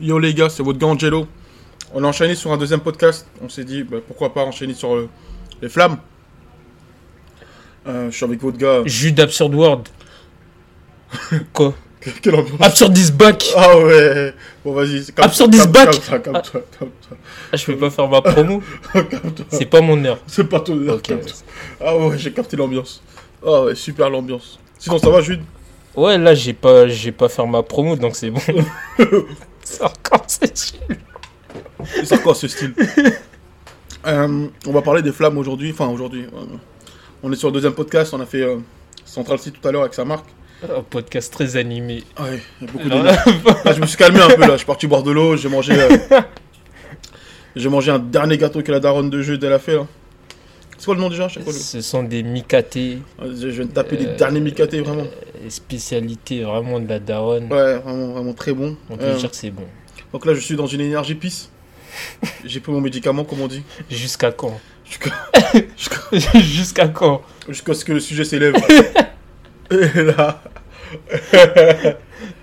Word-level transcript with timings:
Yo 0.00 0.18
les 0.18 0.34
gars, 0.34 0.48
c'est 0.48 0.62
votre 0.62 0.78
gars 0.78 0.86
Angelo. 0.88 1.26
On 1.94 2.04
a 2.04 2.08
enchaîné 2.08 2.34
sur 2.34 2.52
un 2.52 2.56
deuxième 2.58 2.80
podcast. 2.80 3.26
On 3.42 3.48
s'est 3.48 3.64
dit, 3.64 3.82
bah, 3.82 3.98
pourquoi 4.06 4.32
pas 4.34 4.44
enchaîner 4.44 4.74
sur 4.74 4.94
euh, 4.94 5.08
les 5.62 5.68
flammes. 5.68 5.96
Euh, 7.86 8.10
je 8.10 8.16
suis 8.16 8.24
avec 8.24 8.40
votre 8.42 8.58
gars. 8.58 8.82
Jus 8.84 9.12
d'Absurd 9.12 9.54
World. 9.54 9.88
Quoi 11.52 11.72
Quelle 12.20 12.34
ambiance. 12.34 12.60
Absurd 12.60 12.98
is 12.98 13.10
back 13.12 13.44
Ah 13.56 13.78
ouais. 13.78 14.34
Bon 14.64 14.72
vas-y. 14.74 15.04
Absurd 15.16 15.54
is 15.54 15.66
back. 15.68 15.90
calme-toi, 15.90 16.18
calme-toi, 16.18 16.62
calme-toi, 16.78 17.16
Ah, 17.52 17.56
je 17.56 17.64
peux 17.66 17.76
pas 17.76 17.90
faire 17.90 18.08
ma 18.08 18.20
promo. 18.20 18.60
C'est 19.50 19.66
pas 19.66 19.80
mon 19.80 20.04
heure. 20.04 20.18
C'est 20.26 20.48
pas 20.48 20.60
ton 20.60 20.76
Ok. 20.88 21.02
calme-toi. 21.02 21.32
Ah 21.80 21.96
ouais, 21.96 22.18
j'ai 22.18 22.32
capté 22.32 22.56
l'ambiance. 22.56 23.02
Ah 23.46 23.62
ouais, 23.62 23.74
super 23.76 24.10
l'ambiance. 24.10 24.58
Sinon 24.78 24.98
ça 24.98 25.08
va 25.08 25.20
Jude? 25.20 25.42
Ouais, 25.94 26.18
là, 26.18 26.34
j'ai 26.34 26.52
pas, 26.52 26.88
j'ai 26.88 27.12
pas 27.12 27.28
faire 27.28 27.46
ma 27.46 27.62
promo, 27.62 27.96
donc 27.96 28.16
c'est 28.16 28.30
bon. 28.30 28.40
c'est 29.66 29.82
encore 29.82 30.24
c'est 30.28 30.56
chill. 30.58 30.80
C'est 32.04 32.22
quoi 32.22 32.34
ce 32.34 32.48
style 32.48 32.72
Euh, 34.06 34.46
On 34.68 34.72
va 34.72 34.82
parler 34.82 35.02
des 35.02 35.10
flammes 35.10 35.36
aujourd'hui. 35.36 35.72
Enfin 35.72 35.88
aujourd'hui. 35.88 36.26
euh, 36.32 36.44
on 37.24 37.32
est 37.32 37.36
sur 37.36 37.48
le 37.48 37.54
deuxième 37.54 37.72
podcast. 37.72 38.14
On 38.14 38.20
a 38.20 38.26
fait 38.26 38.42
euh, 38.42 38.58
Central 39.04 39.38
City 39.40 39.58
tout 39.60 39.66
à 39.66 39.72
l'heure 39.72 39.82
avec 39.82 39.94
sa 39.94 40.04
marque. 40.04 40.26
Un 40.62 40.82
podcast 40.82 41.32
très 41.32 41.56
animé. 41.56 42.04
Ah 42.16 42.22
ouais, 42.24 42.40
il 42.60 42.66
y 42.66 42.70
a 42.70 42.72
beaucoup 42.72 42.88
de... 42.88 42.94
là, 42.94 43.16
Là, 43.64 43.72
je 43.74 43.80
me 43.80 43.86
suis 43.86 43.96
calmé 43.96 44.20
un 44.20 44.28
peu 44.28 44.42
là. 44.42 44.52
Je 44.52 44.58
suis 44.58 44.66
parti 44.66 44.86
boire 44.86 45.02
de 45.02 45.10
l'eau. 45.10 45.36
J'ai 45.36 45.48
mangé. 45.48 45.74
J'ai 47.56 47.68
mangé 47.68 47.90
un 47.90 47.98
dernier 47.98 48.38
gâteau 48.38 48.62
que 48.62 48.70
la 48.70 48.78
daronne 48.80 49.10
de 49.10 49.22
jeu 49.22 49.38
elle 49.42 49.52
a 49.52 49.58
fait 49.58 49.74
là. 49.74 49.86
C'est 50.78 50.84
quoi 50.84 50.94
le 50.94 51.00
nom 51.00 51.08
déjà? 51.08 51.28
Ce 51.28 51.80
sont 51.80 52.02
des 52.04 52.22
mikaté, 52.22 52.98
Ah, 53.18 53.24
Je 53.28 53.48
viens 53.48 53.64
de 53.64 53.70
taper 53.72 53.96
les 53.96 54.06
derniers 54.14 54.40
micatés 54.40 54.82
vraiment. 54.82 55.06
Spécialités 55.50 56.42
vraiment 56.42 56.80
de 56.80 56.88
la 56.88 56.98
daronne. 56.98 57.52
Ouais, 57.52 57.78
vraiment, 57.78 58.08
vraiment 58.12 58.32
très 58.34 58.52
bon. 58.52 58.76
On 58.90 58.96
peut 58.96 59.04
Euh, 59.04 59.16
dire 59.16 59.30
que 59.30 59.36
c'est 59.36 59.50
bon. 59.50 59.64
donc 60.12 60.24
là, 60.26 60.34
je 60.34 60.40
suis 60.40 60.56
dans 60.56 60.66
une 60.66 60.80
énergie 60.80 61.14
pisse. 61.14 61.50
J'ai 62.44 62.60
pris 62.60 62.72
mon 62.72 62.80
médicament, 62.80 63.24
comme 63.24 63.40
on 63.40 63.46
dit. 63.48 63.62
Jusqu'à 63.90 64.30
quand 64.32 64.58
Jusqu'à 64.84 65.10
quand 66.88 67.22
jusqu'à 67.48 67.74
ce 67.74 67.84
que 67.84 67.92
le 67.92 68.00
sujet 68.00 68.24
s'élève. 68.24 68.54
Et 69.70 70.02
là. 70.02 70.42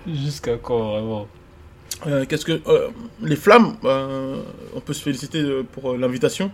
Jusqu'à 0.06 0.56
quand, 0.56 0.90
vraiment 0.90 1.28
Euh, 2.06 2.26
Qu'est-ce 2.28 2.44
que. 2.44 2.60
euh, 2.68 2.88
les 3.22 3.36
flammes, 3.36 3.76
on 3.82 4.80
peut 4.84 4.92
se 4.92 5.02
féliciter 5.02 5.42
pour 5.72 5.96
l'invitation. 5.96 6.50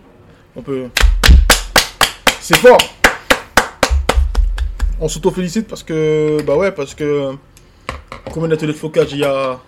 On 0.55 0.61
peut. 0.61 0.85
C'est 2.39 2.57
fort 2.57 2.77
On 5.03 5.07
s'auto-félicite 5.07 5.67
parce 5.67 5.81
que. 5.81 6.43
Bah 6.45 6.55
ouais, 6.55 6.71
parce 6.71 6.93
que. 6.93 7.33
Combien 8.31 8.49
d'ateliers 8.49 8.73
de 8.73 8.77
flocage 8.77 9.11
il 9.13 9.17
y 9.17 9.23
a. 9.23 9.59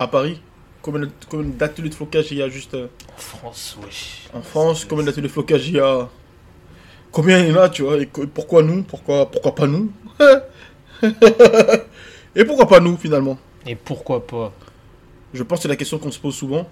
à 0.00 0.08
Paris? 0.08 0.42
Combien 0.82 1.08
d'ateliers 1.56 1.90
de 1.90 1.94
flocage 1.94 2.32
il 2.32 2.38
y 2.38 2.42
a 2.42 2.48
juste 2.48 2.74
euh, 2.74 2.88
France, 3.16 3.78
wesh. 3.84 4.28
en 4.34 4.42
France 4.42 4.84
Combien 4.84 5.04
d'ateliers 5.04 5.28
de 5.28 5.32
flocage 5.32 5.68
il 5.68 5.76
y 5.76 5.80
a? 5.80 6.08
Combien 7.12 7.38
il 7.38 7.50
y 7.50 7.52
en 7.52 7.60
a, 7.60 7.68
tu 7.68 7.82
vois 7.82 7.98
Et 7.98 8.06
pourquoi 8.06 8.64
nous? 8.64 8.82
Pourquoi, 8.82 9.30
pourquoi 9.30 9.54
pas 9.54 9.68
nous? 9.68 9.92
Et 12.34 12.44
pourquoi 12.44 12.66
pas 12.66 12.80
nous 12.80 12.96
finalement? 12.96 13.38
Et 13.64 13.76
pourquoi 13.76 14.26
pas? 14.26 14.52
Je 15.32 15.44
pense 15.44 15.60
que 15.60 15.62
c'est 15.62 15.68
la 15.68 15.76
question 15.76 15.98
qu'on 15.98 16.10
se 16.10 16.18
pose 16.18 16.34
souvent. 16.34 16.68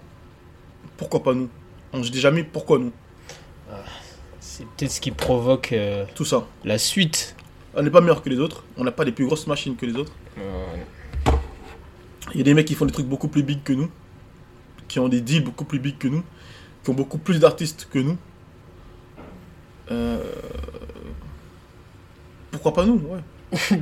Pourquoi 0.97 1.23
pas 1.23 1.35
nous? 1.35 1.49
On 1.93 2.03
se 2.03 2.11
dit 2.11 2.21
jamais 2.21 2.43
pourquoi 2.43 2.79
nous 2.79 2.93
C'est 4.59 4.67
peut-être 4.67 4.91
ce 4.91 5.01
qui 5.01 5.13
provoque 5.13 5.73
euh, 5.73 6.05
Tout 6.17 6.25
ça. 6.25 6.45
la 6.65 6.79
suite. 6.79 7.37
On 7.77 7.83
n'est 7.85 7.93
pas 7.93 8.01
meilleur 8.01 8.23
que 8.23 8.29
les 8.29 8.41
autres. 8.41 8.65
On 8.77 8.83
n'a 8.83 8.91
pas 8.91 9.05
les 9.05 9.13
plus 9.13 9.25
grosses 9.25 9.47
machines 9.47 9.77
que 9.77 9.87
les 9.87 9.95
autres. 9.95 10.11
Euh, 10.37 10.67
Il 12.35 12.39
y 12.39 12.41
a 12.41 12.43
des 12.43 12.55
mecs 12.55 12.67
qui 12.67 12.75
font 12.75 12.85
des 12.85 12.93
trucs 12.93 13.07
beaucoup 13.07 13.29
plus 13.29 13.45
big 13.45 13.63
que 13.63 13.73
nous. 13.73 13.89
Qui 14.89 14.99
ont 14.99 15.09
des 15.09 15.21
deals 15.21 15.45
beaucoup 15.45 15.65
plus 15.65 15.79
big 15.79 15.97
que 15.97 16.09
nous. 16.09 16.25
Qui 16.83 16.91
ont 16.91 16.95
beaucoup 16.95 17.19
plus 17.19 17.39
d'artistes 17.39 17.87
que 17.89 18.01
nous. 18.01 18.17
Euh, 19.93 20.25
Pourquoi 22.51 22.75
pas 22.75 22.85
nous 22.85 23.01
Ouais. 23.07 23.53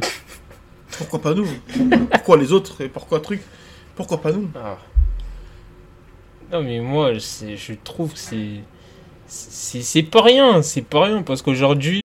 pourquoi 0.99 1.23
pas 1.23 1.33
nous? 1.33 1.49
Pourquoi 2.11 2.37
les 2.37 2.53
autres 2.53 2.83
et 2.83 2.91
pourquoi 2.91 3.21
truc? 3.21 3.41
Pourquoi 3.95 4.21
pas 4.21 4.31
nous? 4.31 4.51
Ah. 4.55 4.77
Non 6.53 6.63
mais 6.63 6.81
moi 6.81 7.15
je 7.15 7.73
trouve 7.83 8.13
que 8.13 8.19
c'est 8.19 8.61
c'est 9.27 10.03
pas 10.03 10.23
rien, 10.23 10.63
c'est 10.63 10.83
pas 10.83 11.05
rien 11.05 11.23
parce 11.23 11.43
qu'aujourd'hui 11.43 12.01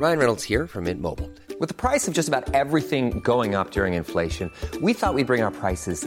Ryan 0.00 0.18
Reynolds 0.18 0.44
here 0.44 0.68
from 0.68 0.84
Mint 0.84 1.00
Mobile. 1.00 1.28
With 1.58 1.68
the 1.68 1.74
price 1.74 2.06
of 2.06 2.14
just 2.14 2.28
about 2.28 2.54
everything 2.54 3.18
going 3.24 3.56
up 3.56 3.72
during 3.72 3.94
inflation, 3.94 4.48
we 4.80 4.92
thought 4.92 5.14
we'd 5.14 5.26
bring 5.26 5.42
our 5.42 5.50
prices 5.50 6.06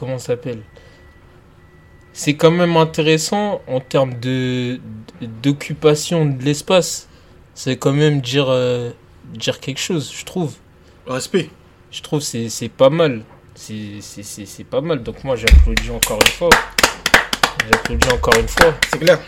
comment 0.00 0.18
ça 0.18 0.28
s'appelle 0.28 0.62
C'est 2.14 2.34
quand 2.34 2.50
même 2.50 2.76
intéressant 2.76 3.60
en 3.68 3.80
termes 3.80 4.14
de 4.18 4.80
d'occupation 5.42 6.24
de 6.26 6.42
l'espace. 6.42 7.08
C'est 7.54 7.76
quand 7.76 7.92
même 7.92 8.20
dire 8.22 8.46
euh, 8.48 8.90
dire 9.34 9.60
quelque 9.60 9.78
chose, 9.80 10.10
je 10.16 10.24
trouve. 10.24 10.54
Respect. 11.06 11.50
Je 11.92 12.00
trouve 12.02 12.20
c'est 12.20 12.48
c'est 12.48 12.70
pas 12.70 12.88
mal. 12.90 13.22
C'est 13.54 14.00
c'est 14.00 14.64
pas 14.64 14.80
mal. 14.80 15.02
Donc 15.02 15.22
moi 15.22 15.36
j'applaudis 15.36 15.90
encore 15.90 16.18
une 16.26 16.32
fois. 16.32 16.50
J'applaudis 17.70 18.08
encore 18.12 18.34
une 18.40 18.48
fois. 18.48 18.74
C'est 18.90 18.98
clair. 18.98 19.18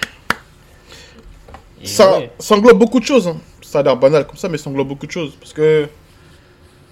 Et 1.83 1.87
Ça, 1.87 2.19
ouais. 2.19 2.31
ça 2.39 2.55
englobe 2.55 2.79
beaucoup 2.79 3.01
de 3.01 3.05
choses. 3.05 3.29
hein. 3.29 3.37
Ça 3.61 3.81
a 3.81 3.83
l'air 3.83 3.97
banal 3.97 4.27
comme 4.27 4.37
ça, 4.37 4.49
mais 4.49 4.57
ça 4.59 4.71
englobe 4.71 4.89
beaucoup 4.89 5.07
de 5.07 5.11
choses. 5.11 5.35
Parce 5.41 5.53
que 5.53 5.89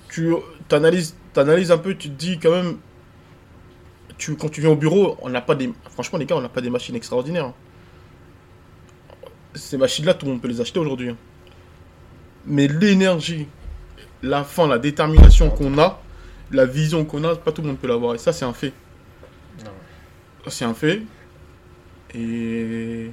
tu 0.09 0.35
analyses, 0.71 1.15
un 1.71 1.79
peu, 1.79 1.95
tu 1.95 2.09
te 2.11 2.15
dis 2.15 2.39
quand 2.39 2.51
même. 2.51 2.79
Tu, 4.21 4.37
quand 4.37 4.51
tu 4.51 4.61
viens 4.61 4.69
au 4.69 4.77
bureau, 4.77 5.17
on 5.23 5.31
n'a 5.31 5.41
pas 5.41 5.55
des. 5.55 5.73
Franchement, 5.93 6.19
les 6.19 6.27
gars, 6.27 6.37
on 6.37 6.43
n'a 6.43 6.51
pas 6.51 6.61
des 6.61 6.69
machines 6.69 6.95
extraordinaires. 6.95 7.47
hein. 7.47 7.55
Ces 9.55 9.79
machines-là, 9.79 10.13
tout 10.13 10.27
le 10.27 10.33
monde 10.33 10.43
peut 10.43 10.49
les 10.49 10.61
acheter 10.61 10.79
aujourd'hui. 10.79 11.09
hein. 11.09 11.17
Mais 12.45 12.69
l'énergie, 12.69 13.49
la 14.23 14.45
fin, 14.45 14.69
la 14.69 14.79
détermination 14.79 15.49
qu'on 15.49 15.79
a, 15.79 16.03
la 16.51 16.67
vision 16.67 17.07
qu'on 17.07 17.25
a, 17.25 17.35
pas 17.35 17.51
tout 17.51 17.63
le 17.63 17.69
monde 17.69 17.79
peut 17.79 17.89
l'avoir. 17.89 18.15
Et 18.15 18.19
ça, 18.19 18.33
c'est 18.35 18.45
un 18.45 18.53
fait. 18.53 18.75
C'est 20.49 20.67
un 20.67 20.75
fait. 20.75 21.01
Et. 22.15 23.11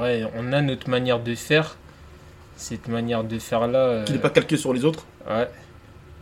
Ouais, 0.00 0.26
on 0.36 0.52
a 0.52 0.60
notre 0.60 0.90
manière 0.90 1.18
de 1.18 1.34
faire. 1.34 1.78
Cette 2.56 2.88
manière 2.88 3.24
de 3.24 3.38
faire 3.38 3.66
là. 3.66 4.04
Qui 4.04 4.12
n'est 4.12 4.18
pas 4.18 4.28
calqué 4.28 4.58
sur 4.58 4.74
les 4.74 4.84
autres. 4.84 5.06
Ouais. 5.26 5.48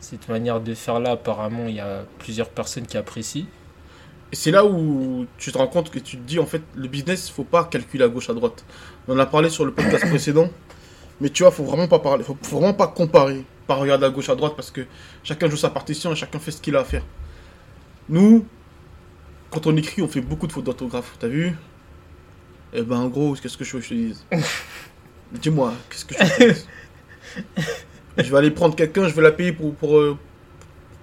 Cette 0.00 0.28
manière 0.28 0.60
de 0.60 0.74
faire 0.74 0.98
là, 0.98 1.12
apparemment, 1.12 1.66
il 1.68 1.74
y 1.74 1.80
a 1.80 2.04
plusieurs 2.18 2.48
personnes 2.48 2.86
qui 2.86 2.96
apprécient. 2.96 3.46
Et 4.32 4.36
c'est 4.36 4.50
là 4.50 4.64
où 4.64 5.26
tu 5.38 5.52
te 5.52 5.58
rends 5.58 5.66
compte 5.66 5.90
que 5.90 5.98
tu 5.98 6.16
te 6.16 6.22
dis, 6.22 6.38
en 6.38 6.46
fait, 6.46 6.62
le 6.74 6.88
business, 6.88 7.30
faut 7.30 7.44
pas 7.44 7.64
calculer 7.64 8.04
à 8.04 8.08
gauche, 8.08 8.30
à 8.30 8.34
droite. 8.34 8.64
On 9.08 9.14
en 9.14 9.18
a 9.18 9.26
parlé 9.26 9.50
sur 9.50 9.64
le 9.64 9.72
podcast 9.72 10.06
précédent. 10.08 10.48
Mais 11.20 11.28
tu 11.28 11.42
vois, 11.42 11.52
faut 11.52 11.64
vraiment 11.64 11.88
pas 11.88 11.98
parler, 11.98 12.24
faut, 12.24 12.36
faut 12.42 12.58
vraiment 12.58 12.72
pas 12.72 12.86
comparer, 12.86 13.44
pas 13.66 13.74
regarder 13.74 14.06
à 14.06 14.10
gauche, 14.10 14.30
à 14.30 14.34
droite, 14.34 14.54
parce 14.56 14.70
que 14.70 14.86
chacun 15.22 15.50
joue 15.50 15.56
sa 15.56 15.68
partition 15.68 16.12
et 16.12 16.16
chacun 16.16 16.38
fait 16.38 16.50
ce 16.50 16.62
qu'il 16.62 16.74
a 16.76 16.80
à 16.80 16.84
faire. 16.84 17.04
Nous, 18.08 18.46
quand 19.50 19.66
on 19.66 19.76
écrit, 19.76 20.00
on 20.00 20.08
fait 20.08 20.22
beaucoup 20.22 20.46
de 20.46 20.52
fautes 20.52 20.64
d'orthographe, 20.64 21.16
t'as 21.18 21.28
vu? 21.28 21.54
Eh 22.72 22.82
ben, 22.82 22.96
en 22.96 23.08
gros, 23.08 23.34
qu'est-ce 23.34 23.58
que 23.58 23.64
je 23.64 23.72
veux 23.72 23.80
que 23.80 23.84
je 23.84 23.90
te 23.90 23.94
dise? 23.94 24.26
Dis-moi, 25.32 25.74
qu'est-ce 25.90 26.04
que 26.06 26.14
je 26.14 26.20
veux 26.20 26.28
que 26.28 26.34
je 26.34 26.38
te 26.38 26.52
dise? 26.54 26.66
Je 28.18 28.30
vais 28.30 28.36
aller 28.38 28.50
prendre 28.50 28.74
quelqu'un, 28.76 29.08
je 29.08 29.14
vais 29.14 29.22
la 29.22 29.32
payer 29.32 29.52
pour, 29.52 29.74
pour, 29.74 29.98
euh, 29.98 30.18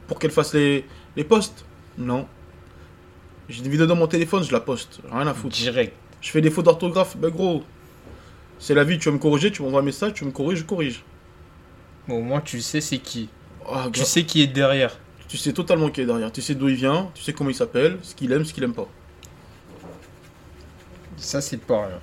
pour 0.08 0.20
qu'elle 0.20 0.32
fasse 0.32 0.54
les, 0.54 0.86
les 1.16 1.24
posts 1.24 1.66
Non. 1.98 2.28
J'ai 3.50 3.64
des 3.64 3.70
vidéos 3.70 3.88
dans 3.88 3.96
mon 3.96 4.08
téléphone, 4.08 4.44
je 4.44 4.52
la 4.52 4.60
poste. 4.60 5.00
Rien 5.10 5.26
à 5.28 5.34
foutre. 5.34 5.56
Direct. 5.56 5.94
Je 6.22 6.30
fais 6.32 6.42
des 6.42 6.50
fautes 6.50 6.66
d'orthographe, 6.66 7.16
ben 7.18 7.30
gros. 7.30 7.64
C'est 8.60 8.74
la 8.74 8.84
vie, 8.84 8.98
tu 9.00 9.08
vas 9.10 9.14
me 9.16 9.20
corriger, 9.20 9.52
tu 9.52 9.62
m'envoies 9.62 9.80
un 9.80 9.84
message, 9.84 10.14
tu 10.16 10.26
me 10.26 10.32
corriges, 10.32 10.60
je 10.60 10.64
corrige. 10.66 11.04
Bon, 12.08 12.20
au 12.20 12.22
moins, 12.22 12.42
tu 12.42 12.60
sais 12.62 12.82
c'est 12.82 12.98
qui. 12.98 13.30
Ah, 13.70 13.88
Tu 13.92 14.04
sais 14.04 14.24
qui 14.26 14.42
est 14.42 14.48
derrière. 14.48 14.98
tu 15.28 15.38
sais 15.38 15.54
totalement 15.54 15.90
qui 15.90 16.02
est 16.02 16.06
derrière. 16.06 16.32
Tu 16.32 16.42
sais 16.42 16.56
d'où 16.56 16.68
il 16.70 16.76
vient, 16.76 17.10
tu 17.14 17.24
sais 17.24 17.34
comment 17.34 17.50
il 17.50 17.56
s'appelle, 17.56 17.98
ce 18.02 18.16
qu'il 18.16 18.32
aime, 18.32 18.46
ce 18.46 18.54
qu'il 18.54 18.64
aime 18.64 18.74
pas. 18.74 18.88
Ça, 21.18 21.42
c'est 21.42 21.58
pas 21.58 21.88
rien. 21.88 22.00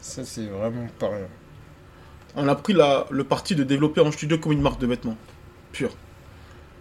Ça, 0.00 0.24
c'est 0.24 0.46
vraiment 0.46 0.86
pas 0.98 1.08
rien. 1.08 1.28
On 2.36 2.46
a 2.48 2.54
pris 2.54 2.72
la, 2.74 3.06
le 3.10 3.24
parti 3.24 3.54
de 3.54 3.64
développer 3.64 4.00
en 4.00 4.12
studio 4.12 4.38
comme 4.38 4.52
une 4.52 4.60
marque 4.62 4.80
de 4.80 4.86
vêtements. 4.86 5.16
Pure. 5.72 5.90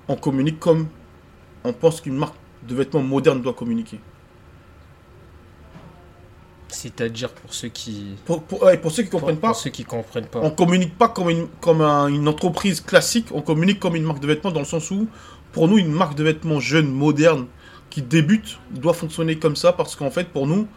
on 0.07 0.15
communique 0.15 0.59
comme 0.59 0.87
on 1.63 1.73
pense 1.73 1.99
qu'une 2.01 2.15
marque 2.15 2.35
de 2.67 2.75
vêtements 2.75 3.01
moderne 3.01 3.41
doit 3.41 3.53
communiquer. 3.53 3.99
C'est-à-dire 6.67 7.31
pour 7.31 7.53
ceux 7.53 7.69
qui. 7.69 8.15
Pour, 8.25 8.43
pour, 8.43 8.63
ouais, 8.63 8.77
pour 8.77 8.91
ceux 8.91 9.03
qui 9.03 9.09
Pour, 9.09 9.21
comprennent 9.21 9.39
pas, 9.39 9.49
pour 9.49 9.57
ceux 9.57 9.69
qui 9.69 9.83
comprennent 9.85 10.27
pas. 10.27 10.39
on 10.41 10.49
communique 10.51 10.97
pas 10.97 11.07
comme, 11.09 11.29
une, 11.29 11.47
comme 11.61 11.81
un- 11.81 12.07
une 12.07 12.27
entreprise 12.27 12.81
classique, 12.81 13.27
on 13.31 13.41
communique 13.41 13.79
comme 13.79 13.95
une 13.95 14.03
marque 14.03 14.19
de 14.19 14.27
vêtements 14.27 14.51
dans 14.51 14.59
le 14.59 14.65
sens 14.65 14.91
où, 14.91 15.07
pour 15.51 15.67
nous, 15.67 15.77
une 15.77 15.91
marque 15.91 16.15
de 16.15 16.23
vêtements 16.23 16.59
jeune, 16.59 16.87
moderne, 16.91 17.47
qui 17.89 18.01
débute, 18.01 18.59
doit 18.71 18.93
fonctionner 18.93 19.37
comme 19.39 19.55
ça 19.55 19.71
parce 19.73 19.95
qu'en 19.95 20.11
fait, 20.11 20.27
pour 20.29 20.47
nous, 20.47 20.67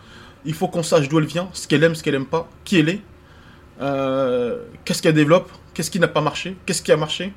il 0.45 0.55
faut 0.55 0.69
qu'on 0.69 0.83
sache 0.85 1.09
d'où 1.09 1.19
elle 1.19 1.27
vient, 1.27 1.49
ce 1.53 1.67
qu'elle 1.67 1.83
aime, 1.83 1.95
ce 1.95 2.03
qu'elle 2.03 2.15
aime 2.15 2.27
pas, 2.27 2.49
qui 2.65 2.79
elle 2.79 2.89
est, 2.91 3.01
euh, 3.81 4.65
qu'est-ce 4.85 5.03
qu'elle 5.03 5.15
développe, 5.15 5.51
qu'est-ce 5.75 5.91
qui 5.91 6.01
n'a 6.01 6.09
pas 6.09 6.21
marché, 6.21 6.57
qu'est-ce 6.67 6.83
qui 6.83 6.93
a 6.93 6.97
marché? 6.97 7.33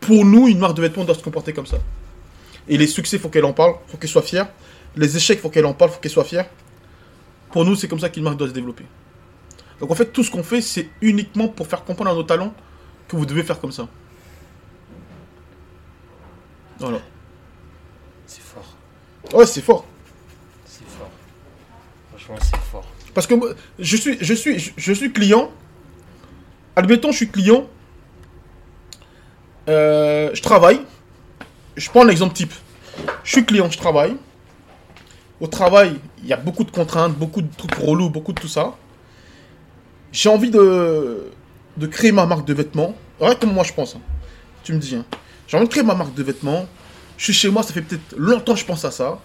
Pour 0.00 0.24
nous, 0.24 0.48
une 0.48 0.58
marque 0.58 0.74
de 0.76 0.82
vêtements 0.82 1.04
doit 1.04 1.14
se 1.14 1.22
comporter 1.22 1.52
comme 1.52 1.66
ça. 1.66 1.78
Et 2.68 2.76
les 2.76 2.86
succès, 2.86 3.18
faut 3.18 3.28
qu'elle 3.28 3.44
en 3.44 3.52
parle, 3.52 3.74
faut 3.88 3.96
qu'elle 3.96 4.10
soit 4.10 4.22
fière. 4.22 4.48
Les 4.96 5.16
échecs, 5.16 5.40
faut 5.40 5.50
qu'elle 5.50 5.66
en 5.66 5.74
parle, 5.74 5.90
faut 5.90 6.00
qu'elle 6.00 6.10
soit 6.10 6.24
fière. 6.24 6.46
Pour 7.50 7.64
nous, 7.64 7.74
c'est 7.74 7.88
comme 7.88 8.00
ça 8.00 8.08
qu'une 8.08 8.22
marque 8.22 8.36
doit 8.36 8.48
se 8.48 8.52
développer. 8.52 8.84
Donc 9.80 9.90
en 9.90 9.94
fait, 9.94 10.12
tout 10.12 10.22
ce 10.22 10.30
qu'on 10.30 10.44
fait, 10.44 10.60
c'est 10.60 10.88
uniquement 11.00 11.48
pour 11.48 11.66
faire 11.66 11.84
comprendre 11.84 12.10
à 12.10 12.14
nos 12.14 12.22
talents 12.22 12.54
que 13.08 13.16
vous 13.16 13.26
devez 13.26 13.42
faire 13.42 13.60
comme 13.60 13.72
ça. 13.72 13.88
Voilà. 16.78 17.00
C'est 18.26 18.42
fort. 18.42 18.76
Ouais, 19.34 19.46
c'est 19.46 19.60
fort. 19.60 19.84
C'est 20.64 20.86
fort. 20.86 21.10
Franchement, 22.10 22.36
c'est 22.40 22.60
fort. 22.70 22.91
Parce 23.14 23.26
que 23.26 23.34
je 23.78 23.96
suis, 23.96 24.16
je 24.20 24.34
suis, 24.34 24.72
je, 24.76 24.92
suis 24.92 25.12
client. 25.12 25.50
Admettons, 26.76 27.12
je 27.12 27.16
suis 27.18 27.28
client. 27.28 27.66
Euh, 29.68 30.30
je 30.32 30.42
travaille. 30.42 30.80
Je 31.76 31.88
prends 31.90 32.04
un 32.04 32.08
exemple 32.08 32.34
type. 32.34 32.52
Je 33.24 33.32
suis 33.32 33.44
client, 33.44 33.70
je 33.70 33.78
travaille. 33.78 34.16
Au 35.40 35.46
travail, 35.46 35.98
il 36.22 36.26
y 36.26 36.32
a 36.32 36.36
beaucoup 36.36 36.64
de 36.64 36.70
contraintes, 36.70 37.14
beaucoup 37.16 37.42
de 37.42 37.48
trucs 37.56 37.74
relous, 37.74 38.10
beaucoup 38.10 38.32
de 38.32 38.40
tout 38.40 38.48
ça. 38.48 38.76
J'ai 40.12 40.28
envie 40.28 40.50
de, 40.50 41.30
de 41.76 41.86
créer 41.86 42.12
ma 42.12 42.26
marque 42.26 42.46
de 42.46 42.54
vêtements. 42.54 42.94
Regarde 43.18 43.40
comme 43.40 43.52
moi 43.52 43.64
je 43.64 43.72
pense. 43.72 43.96
hein. 43.96 44.00
Tu 44.62 44.72
me 44.72 44.78
dis. 44.78 44.94
hein. 44.96 45.04
J'ai 45.48 45.56
envie 45.56 45.66
de 45.66 45.70
créer 45.72 45.82
ma 45.82 45.94
marque 45.94 46.14
de 46.14 46.22
vêtements. 46.22 46.66
Je 47.18 47.24
suis 47.24 47.32
chez 47.32 47.50
moi, 47.50 47.62
ça 47.62 47.72
fait 47.72 47.82
peut-être 47.82 48.14
longtemps 48.16 48.54
que 48.54 48.60
je 48.60 48.64
pense 48.64 48.84
à 48.84 48.90
ça. 48.90 49.20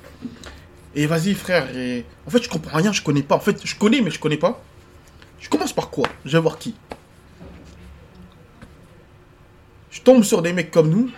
Et 0.98 1.06
vas-y 1.06 1.36
frère, 1.36 1.68
et... 1.78 2.04
en 2.26 2.32
fait 2.32 2.42
je 2.42 2.50
comprends 2.50 2.78
rien, 2.78 2.92
je 2.92 3.04
connais 3.04 3.22
pas. 3.22 3.36
En 3.36 3.40
fait 3.40 3.62
je 3.64 3.76
connais 3.76 4.02
mais 4.02 4.10
je 4.10 4.20
connais 4.20 4.36
pas. 4.36 4.62
Je 5.40 5.48
commence 5.48 5.72
par 5.72 5.92
quoi? 5.92 6.08
Je 6.26 6.32
vais 6.32 6.42
voir 6.42 6.58
qui. 6.58 6.74
Je 9.92 10.02
tombe 10.02 10.24
sur 10.24 10.42
des 10.42 10.54
mecs 10.54 10.72
comme 10.72 10.90
nous. 10.90 11.12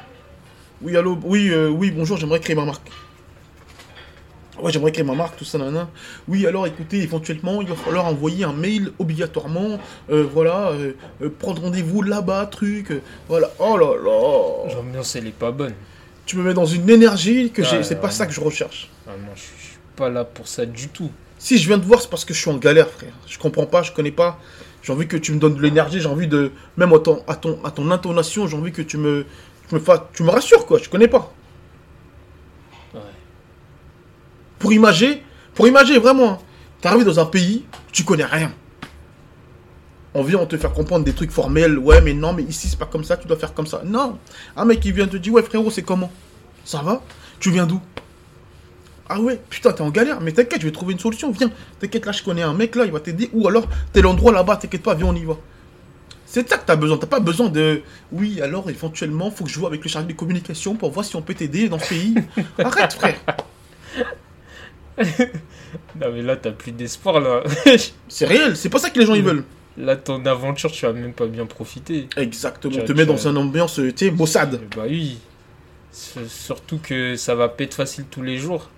Oui 0.82 0.98
allô, 0.98 1.18
oui, 1.24 1.50
euh, 1.50 1.70
oui 1.70 1.92
bonjour, 1.92 2.18
j'aimerais 2.18 2.42
créer 2.42 2.58
ma 2.58 2.66
marque. 2.66 2.90
Ouais, 4.62 4.74
j'aimerais 4.74 4.92
créer 4.92 5.06
ma 5.06 5.16
marque, 5.16 5.38
tout 5.38 5.46
ça, 5.46 5.58
nanana. 5.58 5.90
Oui, 6.28 6.46
alors 6.46 6.68
écoutez, 6.68 7.02
éventuellement, 7.02 7.62
il 7.62 7.70
va 7.70 7.76
falloir 7.76 8.06
envoyer 8.06 8.44
un 8.44 8.52
mail 8.52 8.92
obligatoirement. 9.00 9.80
euh, 10.10 10.28
voilà, 10.30 10.72
euh, 10.72 10.92
euh, 11.22 11.30
prendre 11.30 11.62
rendez-vous 11.62 12.02
là-bas, 12.02 12.46
truc. 12.48 12.92
voilà. 13.30 13.50
Oh 13.60 13.78
là 13.78 13.96
là. 13.96 14.76
L'ambiance, 14.76 15.16
elle 15.16 15.28
est 15.28 15.32
pas 15.32 15.52
bonne. 15.52 15.74
Tu 16.26 16.36
me 16.36 16.44
mets 16.44 16.54
dans 16.54 16.66
une 16.66 16.90
énergie 16.90 17.52
que 17.52 17.64
j'ai. 17.64 17.84
C'est 17.84 18.02
pas 18.02 18.12
ça 18.12 18.26
que 18.26 18.34
je 18.34 18.42
recherche. 18.42 18.90
Ah, 19.08 19.12
moi, 19.24 19.34
je 19.36 19.42
suis 19.42 19.69
pas 20.00 20.10
là 20.10 20.24
pour 20.24 20.48
ça 20.48 20.66
du 20.66 20.88
tout. 20.88 21.12
Si 21.38 21.58
je 21.58 21.68
viens 21.68 21.78
te 21.80 21.86
voir, 21.86 22.02
c'est 22.02 22.10
parce 22.10 22.24
que 22.26 22.34
je 22.34 22.40
suis 22.40 22.50
en 22.50 22.58
galère, 22.58 22.88
frère. 22.90 23.12
Je 23.28 23.38
comprends 23.38 23.66
pas, 23.66 23.84
je 23.84 23.92
connais 23.92 24.12
pas. 24.12 24.40
J'ai 24.82 24.94
envie 24.94 25.08
que 25.08 25.18
tu 25.18 25.34
me 25.34 25.40
donnes 25.40 25.56
de 25.56 25.62
l'énergie, 25.62 26.00
j'ai 26.00 26.08
envie 26.08 26.28
de. 26.28 26.52
Même 26.78 26.94
à 26.94 27.00
ton, 27.00 27.22
à 27.28 27.36
ton, 27.36 27.60
à 27.66 27.72
ton 27.72 27.92
intonation, 27.92 28.48
j'ai 28.48 28.56
envie 28.58 28.72
que 28.72 28.82
tu 28.82 28.98
me. 28.98 29.26
Tu 29.68 29.76
me, 29.76 29.80
fasses- 29.82 30.02
tu 30.14 30.24
me 30.24 30.30
rassures, 30.32 30.66
quoi. 30.66 30.80
Je 30.80 30.90
connais 30.90 31.08
pas. 31.10 31.34
Ouais. 32.94 33.02
Pour 34.58 34.72
imager, 34.74 35.22
pour 35.54 35.68
imager, 35.68 36.00
vraiment. 36.00 36.32
hein. 36.32 36.38
T'es 36.82 36.88
arrivé 36.88 37.04
dans 37.04 37.20
un 37.20 37.26
pays, 37.26 37.66
tu 37.92 38.04
connais 38.06 38.26
rien. 38.26 38.54
On 40.14 40.24
vient, 40.24 40.40
on 40.40 40.46
te 40.46 40.58
faire 40.58 40.74
comprendre 40.74 41.04
des 41.06 41.14
trucs 41.14 41.32
formels. 41.32 41.78
Ouais, 41.78 42.02
mais 42.02 42.14
non, 42.14 42.32
mais 42.34 42.44
ici, 42.44 42.68
c'est 42.70 42.80
pas 42.80 42.86
comme 42.88 43.04
ça, 43.04 43.18
tu 43.18 43.28
dois 43.28 43.38
faire 43.38 43.54
comme 43.54 43.68
ça. 43.68 43.82
Non. 43.86 44.18
Un 44.56 44.66
mec 44.66 44.80
qui 44.80 44.92
vient 44.94 45.08
te 45.08 45.18
dire, 45.18 45.34
ouais, 45.34 45.44
frérot, 45.44 45.70
c'est 45.70 45.84
comment? 45.84 46.12
Ça 46.66 46.82
va? 46.82 47.02
Tu 47.40 47.52
viens 47.52 47.66
d'où? 47.68 47.82
Ah 49.10 49.20
ouais, 49.20 49.40
putain, 49.50 49.72
t'es 49.74 49.82
en 49.82 49.90
galère. 49.90 50.22
Mais 50.22 50.32
t'inquiète, 50.32 50.62
je 50.62 50.68
vais 50.68 50.72
trouver 50.72 50.94
une 50.94 51.00
solution. 51.00 51.32
Viens, 51.32 51.52
t'inquiète, 51.80 52.06
là, 52.06 52.12
je 52.12 52.22
connais 52.24 52.44
un 52.44 52.54
mec, 52.54 52.76
là, 52.76 52.86
il 52.86 52.92
va 52.92 53.00
t'aider. 53.00 53.30
Ou 53.34 53.48
alors, 53.48 53.68
t'es 53.92 54.02
l'endroit 54.02 54.32
là-bas, 54.32 54.58
t'inquiète 54.58 54.84
pas, 54.84 54.94
viens, 54.94 55.08
on 55.08 55.16
y 55.16 55.26
va. 55.26 55.36
C'est 56.28 56.48
ça 56.48 56.58
que 56.60 56.66
t'as 56.66 56.76
besoin. 56.76 56.98
T'as 56.98 57.08
pas 57.08 57.20
besoin 57.20 57.50
de. 57.50 57.82
Oui, 58.12 58.40
alors 58.40 58.70
éventuellement, 58.70 59.32
faut 59.32 59.46
que 59.46 59.50
je 59.50 59.56
joue 59.56 59.66
avec 59.66 59.84
le 59.84 59.90
chargé 59.90 60.08
de 60.08 60.14
communication 60.14 60.76
pour 60.76 60.92
voir 60.92 61.04
si 61.04 61.16
on 61.16 61.24
peut 61.24 61.34
t'aider 61.34 61.70
dans 61.70 61.80
ce 61.80 61.90
pays. 61.90 62.14
Arrête, 62.60 62.94
frère. 62.94 63.20
Non, 66.02 66.08
mais 66.12 66.24
là, 66.24 66.36
t'as 66.36 66.52
plus 66.52 66.72
d'espoir, 66.72 67.20
là. 67.20 67.44
C'est 68.08 68.26
réel. 68.26 68.58
C'est 68.58 68.70
pas 68.70 68.80
ça 68.80 68.90
que 68.90 69.00
les 69.00 69.06
gens 69.06 69.14
ils 69.14 69.24
veulent. 69.24 69.44
là, 69.78 69.96
ton 69.96 70.26
aventure, 70.26 70.72
tu 70.72 70.86
vas 70.86 70.94
même 70.94 71.14
pas 71.14 71.28
bien 71.28 71.46
profiter. 71.46 72.08
Exactement. 72.18 72.74
Tu 72.74 72.84
te 72.84 72.92
met 72.92 73.04
tu 73.04 73.08
dans 73.08 73.28
une 73.28 73.38
ambiance, 73.38 73.76
tu 73.76 73.94
sais, 73.96 74.12
Mossad. 74.12 74.60
Bah 74.76 74.84
oui. 74.88 75.20
Surtout 75.92 76.80
que 76.80 77.16
ça 77.16 77.36
va 77.36 77.54
être 77.60 77.74
facile 77.76 78.06
tous 78.10 78.24
les 78.24 78.38
jours. 78.38 78.70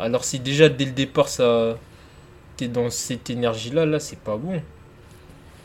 Alors 0.00 0.24
si 0.24 0.40
déjà 0.40 0.68
dès 0.68 0.86
le 0.86 0.92
départ 0.92 1.28
ça 1.28 1.78
t'es 2.56 2.68
dans 2.68 2.88
cette 2.90 3.28
énergie 3.28 3.70
là, 3.70 3.84
là 3.84 4.00
c'est 4.00 4.18
pas 4.18 4.36
bon. 4.36 4.62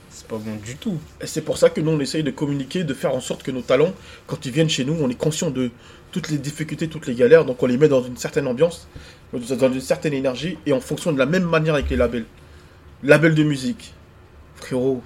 C'est 0.09 0.27
pas 0.27 0.37
bon 0.37 0.55
du 0.63 0.77
tout. 0.77 0.97
Et 1.19 1.27
c'est 1.27 1.41
pour 1.41 1.57
ça 1.57 1.69
que 1.69 1.81
nous, 1.81 1.91
on 1.91 1.99
essaye 1.99 2.23
de 2.23 2.31
communiquer, 2.31 2.85
de 2.85 2.93
faire 2.93 3.13
en 3.13 3.19
sorte 3.19 3.43
que 3.43 3.51
nos 3.51 3.61
talents, 3.61 3.93
quand 4.27 4.45
ils 4.45 4.51
viennent 4.53 4.69
chez 4.69 4.85
nous, 4.85 4.95
on 5.01 5.09
est 5.09 5.19
conscient 5.19 5.49
de 5.49 5.71
toutes 6.13 6.29
les 6.29 6.37
difficultés, 6.37 6.87
toutes 6.87 7.05
les 7.07 7.15
galères. 7.15 7.43
Donc 7.43 7.61
on 7.61 7.65
les 7.65 7.77
met 7.77 7.89
dans 7.89 8.01
une 8.01 8.15
certaine 8.15 8.47
ambiance, 8.47 8.87
dans 9.33 9.73
une 9.73 9.81
certaine 9.81 10.13
énergie, 10.13 10.57
et 10.65 10.71
on 10.71 10.79
fonctionne 10.79 11.15
de 11.15 11.19
la 11.19 11.25
même 11.25 11.43
manière 11.43 11.73
avec 11.73 11.89
les 11.89 11.97
labels. 11.97 12.25
Label 13.03 13.35
de 13.35 13.43
musique. 13.43 13.93
Frérot. 14.55 15.03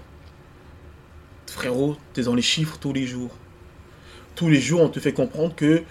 Frérot, 1.47 1.97
t'es 2.13 2.21
dans 2.21 2.35
les 2.35 2.43
chiffres 2.43 2.77
tous 2.79 2.93
les 2.93 3.07
jours. 3.07 3.31
Tous 4.35 4.47
les 4.47 4.61
jours, 4.61 4.81
on 4.81 4.89
te 4.89 4.99
fait 4.99 5.13
comprendre 5.13 5.55
que 5.55 5.81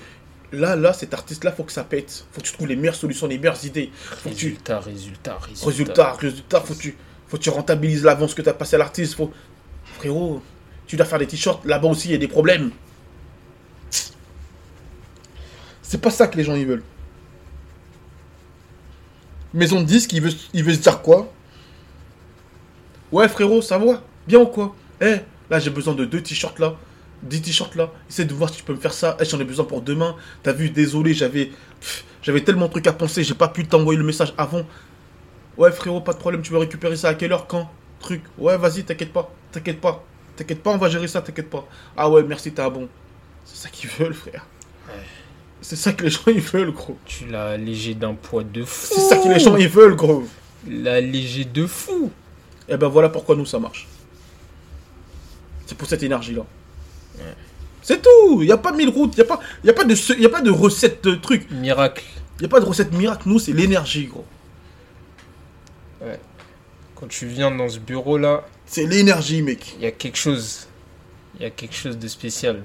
là, 0.53 0.77
là, 0.77 0.93
cet 0.93 1.15
artiste-là, 1.15 1.53
faut 1.53 1.65
que 1.65 1.73
ça 1.73 1.85
pète. 1.85 2.25
Faut 2.33 2.41
que 2.41 2.47
tu 2.47 2.53
trouves 2.53 2.69
les 2.69 2.77
meilleures 2.77 2.95
solutions, 2.95 3.27
les 3.27 3.39
meilleures 3.39 3.65
idées. 3.65 3.91
Faut 3.95 4.31
que 4.31 4.35
tu, 4.35 4.47
Résultat, 4.47 4.79
résultat, 4.81 5.39
résultat. 5.39 5.67
Résultat, 5.67 6.13
résultat, 6.13 6.61
faut 6.61 6.75
que 6.75 6.81
tu, 6.81 6.97
faut 7.29 7.37
que 7.37 7.43
tu 7.43 7.51
rentabilises 7.51 8.05
l'avance 8.05 8.35
que 8.35 8.43
tu 8.43 8.49
as 8.49 8.55
passé 8.55 8.77
à 8.77 8.79
l'artiste. 8.79 9.15
Faut... 9.15 9.33
Frérot, 9.99 10.43
tu 10.87 10.97
dois 10.97 11.07
faire 11.07 11.19
des 11.19 11.27
t-shirts, 11.27 11.65
là-bas 11.65 11.89
aussi 11.89 12.09
il 12.09 12.13
y 12.13 12.15
a 12.15 12.19
des 12.19 12.29
problèmes. 12.29 12.71
C'est 15.83 16.01
pas 16.01 16.11
ça 16.11 16.27
que 16.27 16.37
les 16.37 16.45
gens 16.45 16.55
ils 16.55 16.67
veulent. 16.67 16.85
Maison 19.55 19.81
de 19.81 19.87
disque, 19.87 20.13
il 20.13 20.23
veut, 20.23 20.33
il 20.53 20.65
veut 20.65 20.75
se 20.75 20.81
dire 20.81 21.01
quoi? 21.03 21.33
Ouais 23.13 23.29
frérot, 23.29 23.63
ça 23.63 23.79
va 23.79 24.03
Bien 24.27 24.41
ou 24.41 24.47
quoi? 24.47 24.75
Eh, 25.01 25.17
là 25.51 25.59
j'ai 25.59 25.71
besoin 25.71 25.95
de 25.95 26.05
deux 26.05 26.23
t-shirts 26.23 26.59
là. 26.59 26.77
10 27.23 27.43
t-shirts 27.43 27.75
là. 27.75 27.93
Essaie 28.09 28.25
de 28.25 28.35
voir 28.35 28.51
si 28.51 28.59
tu 28.59 28.65
peux 28.65 28.75
me 28.75 28.79
faire 28.79 28.93
ça. 28.93 29.17
Eh, 29.21 29.25
j'en 29.25 29.41
ai 29.41 29.45
besoin 29.45 29.65
pour 29.65 29.83
demain. 29.83 30.17
T'as 30.43 30.53
vu, 30.53 30.71
désolé, 30.71 31.15
j'avais 31.15 31.51
j'avais 32.23 32.43
tellement 32.43 32.67
de 32.67 32.71
trucs 32.71 32.87
à 32.87 32.93
penser, 32.93 33.23
j'ai 33.23 33.35
pas 33.35 33.49
pu 33.49 33.67
t'envoyer 33.67 33.99
le 33.99 34.05
message 34.05 34.35
avant. 34.37 34.63
Ouais 35.57 35.73
frérot, 35.73 36.01
pas 36.01 36.13
de 36.13 36.19
problème, 36.19 36.43
tu 36.43 36.53
veux 36.53 36.59
récupérer 36.59 36.97
ça 36.97 37.09
à 37.09 37.15
quelle 37.15 37.33
heure 37.33 37.47
Quand? 37.47 37.71
Truc. 38.01 38.23
Ouais, 38.37 38.57
vas-y, 38.57 38.85
t'inquiète 38.85 39.13
pas, 39.13 39.33
t'inquiète 39.51 39.81
pas. 39.81 40.05
T'inquiète 40.37 40.63
pas, 40.63 40.71
on 40.71 40.77
va 40.77 40.89
gérer 40.89 41.09
ça, 41.09 41.21
t'inquiète 41.21 41.51
pas. 41.51 41.67
Ah 41.97 42.09
ouais, 42.09 42.23
merci, 42.23 42.53
t'es 42.53 42.63
un 42.63 42.71
bon. 42.71 42.89
C'est 43.45 43.57
ça 43.57 43.69
qu'ils 43.69 43.91
veulent, 43.91 44.15
frère. 44.15 44.47
C'est 45.61 45.77
ça 45.77 45.93
que 45.93 46.05
les 46.05 46.11
gens 46.11 46.23
ils 46.29 46.41
veulent, 46.41 46.71
gros. 46.71 46.97
Tu 47.05 47.27
l'as 47.27 47.49
allégé 47.51 47.95
d'un 47.95 48.15
poids 48.15 48.45
de 48.45 48.65
fou. 48.65 48.95
C'est 48.95 49.01
ça 49.01 49.17
que 49.17 49.29
les 49.29 49.41
gens 49.41 49.57
ils 49.57 49.69
veulent, 49.69 49.97
gros. 49.97 50.25
L'as 50.69 50.95
allégé 50.95 51.45
de 51.45 51.67
fou. 51.67 52.13
Et 52.69 52.77
ben 52.77 52.89
voilà 52.89 53.09
pourquoi 53.09 53.35
nous 53.35 53.47
ça 53.47 53.59
marche. 53.59 53.89
C'est 55.67 55.77
pour 55.77 55.89
cette 55.89 56.03
énergie-là. 56.03 56.45
C'est 57.83 58.03
tout. 58.03 58.43
Il 58.43 58.49
y 58.49 58.53
a 58.53 58.59
pas 58.59 58.73
mille 58.73 58.91
routes, 58.91 59.15
il 59.15 59.19
y 59.19 59.23
a 59.23 59.25
pas, 59.25 59.41
y 59.65 59.71
a 59.71 59.73
pas 59.73 59.85
de, 59.85 60.21
y 60.21 60.27
a 60.27 60.29
pas 60.29 60.41
de 60.43 60.51
recette 60.51 61.05
de 61.05 61.15
truc. 61.15 61.51
Miracle. 61.51 62.05
Il 62.41 62.47
a 62.47 62.49
pas 62.49 62.61
de 62.61 62.65
recette 62.67 62.93
miracle. 62.93 63.23
Nous 63.27 63.39
c'est 63.39 63.53
l'énergie, 63.53 64.07
gros. 64.07 64.25
Quand 66.95 67.09
tu 67.09 67.27
viens 67.27 67.51
dans 67.51 67.69
ce 67.69 67.79
bureau 67.79 68.19
là, 68.19 68.45
C'est 68.67 68.85
l'énergie, 68.85 69.43
mec. 69.43 69.75
il 69.77 69.85
y 69.85 69.87
a 69.87 69.93
quelque 69.93 70.19
chose. 70.19 70.67
Il 71.37 71.43
y 71.43 71.45
a 71.45 71.51
quelque 71.51 71.75
chose 71.75 71.97
de 71.97 72.09
spécial 72.09 72.63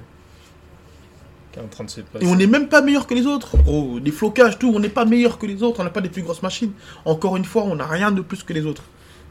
qui 1.51 1.59
est 1.59 1.61
en 1.61 1.67
train 1.67 1.83
de 1.83 1.89
se 1.89 2.01
passer. 2.01 2.25
Et 2.25 2.27
on 2.27 2.35
n'est 2.35 2.47
même 2.47 2.67
pas 2.67 2.81
meilleur 2.81 3.05
que 3.05 3.13
les 3.13 3.27
autres. 3.27 3.57
Gros, 3.57 3.99
des 3.99 4.11
flocages, 4.11 4.57
tout, 4.57 4.71
on 4.75 4.79
n'est 4.79 4.89
pas 4.89 5.05
meilleur 5.05 5.37
que 5.37 5.45
les 5.45 5.61
autres. 5.61 5.79
On 5.81 5.83
n'a 5.83 5.91
pas 5.91 6.01
des 6.01 6.09
plus 6.09 6.23
grosses 6.23 6.41
machines. 6.41 6.71
Encore 7.05 7.37
une 7.37 7.45
fois, 7.45 7.63
on 7.63 7.75
n'a 7.75 7.85
rien 7.85 8.11
de 8.11 8.21
plus 8.21 8.41
que 8.43 8.53
les 8.53 8.65
autres. 8.65 8.83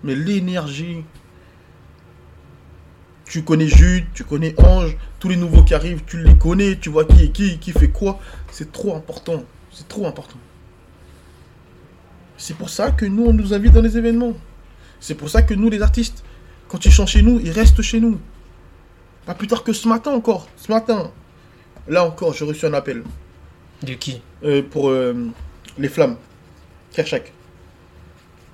Mais 0.04 0.14
l'énergie. 0.14 1.04
Tu 3.32 3.42
connais 3.44 3.66
Jude, 3.66 4.04
tu 4.12 4.24
connais 4.24 4.54
Ange, 4.60 4.94
tous 5.18 5.30
les 5.30 5.36
nouveaux 5.36 5.62
qui 5.62 5.72
arrivent, 5.72 6.02
tu 6.06 6.22
les 6.22 6.36
connais, 6.36 6.76
tu 6.76 6.90
vois 6.90 7.06
qui 7.06 7.22
est 7.22 7.28
qui, 7.30 7.58
qui 7.58 7.72
fait 7.72 7.88
quoi. 7.88 8.20
C'est 8.50 8.70
trop 8.70 8.94
important. 8.94 9.42
C'est 9.70 9.88
trop 9.88 10.06
important. 10.06 10.36
C'est 12.36 12.54
pour 12.54 12.68
ça 12.68 12.90
que 12.90 13.06
nous, 13.06 13.24
on 13.24 13.32
nous 13.32 13.54
invite 13.54 13.72
dans 13.72 13.80
les 13.80 13.96
événements. 13.96 14.34
C'est 15.00 15.14
pour 15.14 15.30
ça 15.30 15.40
que 15.40 15.54
nous, 15.54 15.70
les 15.70 15.80
artistes, 15.80 16.22
quand 16.68 16.84
ils 16.84 16.92
chantent 16.92 17.08
chez 17.08 17.22
nous, 17.22 17.40
ils 17.40 17.52
restent 17.52 17.80
chez 17.80 18.00
nous. 18.00 18.20
Pas 19.24 19.34
plus 19.34 19.46
tard 19.46 19.64
que 19.64 19.72
ce 19.72 19.88
matin 19.88 20.10
encore. 20.10 20.46
Ce 20.58 20.70
matin, 20.70 21.10
Là 21.88 22.04
encore, 22.04 22.34
j'ai 22.34 22.44
reçu 22.44 22.66
un 22.66 22.74
appel 22.74 23.02
De 23.82 23.94
qui? 23.94 24.20
Euh, 24.44 24.62
pour 24.62 24.90
euh, 24.90 25.14
les 25.78 25.88
flammes. 25.88 26.18
Kershak. 26.92 27.32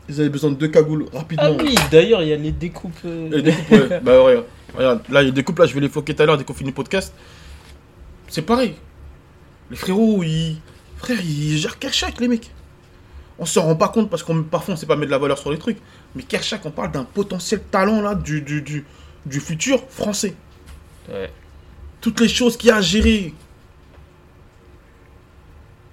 Ils 0.09 0.21
avaient 0.21 0.31
besoin 0.31 0.51
de 0.51 0.57
deux 0.57 0.69
cagoules 0.69 1.07
rapidement. 1.13 1.45
Ah 1.47 1.63
oui, 1.63 1.75
d'ailleurs, 1.91 2.23
il 2.23 2.29
y 2.29 2.33
a 2.33 2.37
les 2.37 2.53
découpes. 2.53 2.97
euh, 3.05 3.29
Les 3.31 3.43
découpes, 3.43 3.71
ouais. 3.71 4.01
bah 4.03 4.25
ouais, 4.25 4.43
regarde. 4.75 5.03
Là, 5.11 5.23
il 5.23 5.27
y 5.27 5.29
a 5.29 5.31
des 5.31 5.37
découpes, 5.43 5.59
là, 5.59 5.67
je 5.67 5.75
vais 5.75 5.81
les 5.81 5.89
floquer 5.89 6.15
tout 6.15 6.23
à 6.23 6.27
l'heure 6.27 6.39
dès 6.39 6.45
qu'on 6.45 6.55
finit 6.55 6.71
le 6.71 6.75
podcast. 6.75 7.13
C'est 8.29 8.43
pareil. 8.43 8.75
Les 9.71 9.77
frérots, 9.77 10.23
ils. 10.23 10.57
Frère, 10.97 11.19
ils 11.21 11.59
gèrent 11.59 11.79
Kershak, 11.79 12.19
les 12.21 12.29
mecs. 12.29 12.51
On 13.39 13.45
s'en 13.45 13.63
rend 13.63 13.77
pas 13.77 13.89
compte 13.89 14.11
parce 14.11 14.23
qu'on 14.25 14.43
parfois 14.43 14.75
on 14.75 14.77
sait 14.77 14.87
pas 14.87 14.97
mettre 14.97 15.07
de 15.07 15.13
la 15.13 15.19
valeur 15.19 15.39
sur 15.39 15.53
les 15.53 15.59
trucs. 15.59 15.79
Mais 16.17 16.23
Kershak, 16.25 16.65
on 16.67 16.71
parle 16.73 16.91
d'un 16.91 17.05
potentiel 17.05 17.61
talent 17.71 18.01
là 18.01 18.17
du, 18.17 18.41
du, 18.43 18.63
du, 18.63 18.85
du 19.27 19.39
futur 19.41 19.81
français. 19.91 20.35
Ouais. 21.09 21.31
Toutes 22.01 22.19
les 22.21 22.29
choses 22.29 22.57
qu'il 22.57 22.69
y 22.69 22.73
a 22.73 22.77
à 22.77 22.81
gérer. 22.81 23.33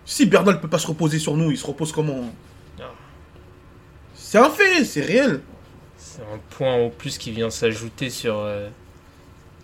Si 0.06 0.26
Bernal 0.26 0.60
peut 0.60 0.68
pas 0.68 0.80
se 0.80 0.88
reposer 0.88 1.20
sur 1.20 1.36
nous, 1.36 1.52
il 1.52 1.58
se 1.58 1.66
repose 1.68 1.92
comment 1.92 2.22
Ah. 2.24 2.32
C'est 4.28 4.40
un 4.40 4.50
fait, 4.50 4.84
c'est 4.86 5.02
réel. 5.02 5.42
C'est 6.00 6.22
un 6.22 6.40
point 6.50 6.74
en 6.74 6.90
plus 6.90 7.20
qui 7.20 7.30
vient 7.30 7.52
s'ajouter 7.52 8.10
sur 8.10 8.40
euh, 8.40 8.70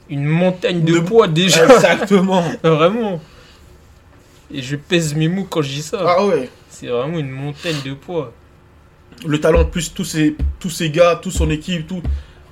une 0.08 0.24
montagne 0.24 0.84
de, 0.84 0.94
De- 0.94 1.00
poids 1.00 1.28
déjà. 1.28 1.66
Exactement. 1.66 2.44
vraiment. 2.64 3.20
Et 4.54 4.62
je 4.62 4.76
pèse 4.76 5.16
mes 5.16 5.28
mots 5.28 5.46
quand 5.50 5.64
je 5.64 5.70
dis 5.70 5.82
ça. 5.82 6.04
ah 6.06 6.24
ouais. 6.28 6.48
C'est 6.70 6.88
vraiment 6.88 7.18
une 7.18 7.32
montagne 7.32 7.82
de 7.84 7.96
poids. 7.96 8.34
le 9.26 9.40
talent 9.42 9.66
plus 9.66 9.92
tous 9.96 10.06
ces, 10.06 10.36
tous 10.60 10.70
ces 10.70 10.92
gars, 10.92 11.20
toute 11.22 11.34
son 11.34 11.50
équipe, 11.50 11.88
tout. 11.88 12.04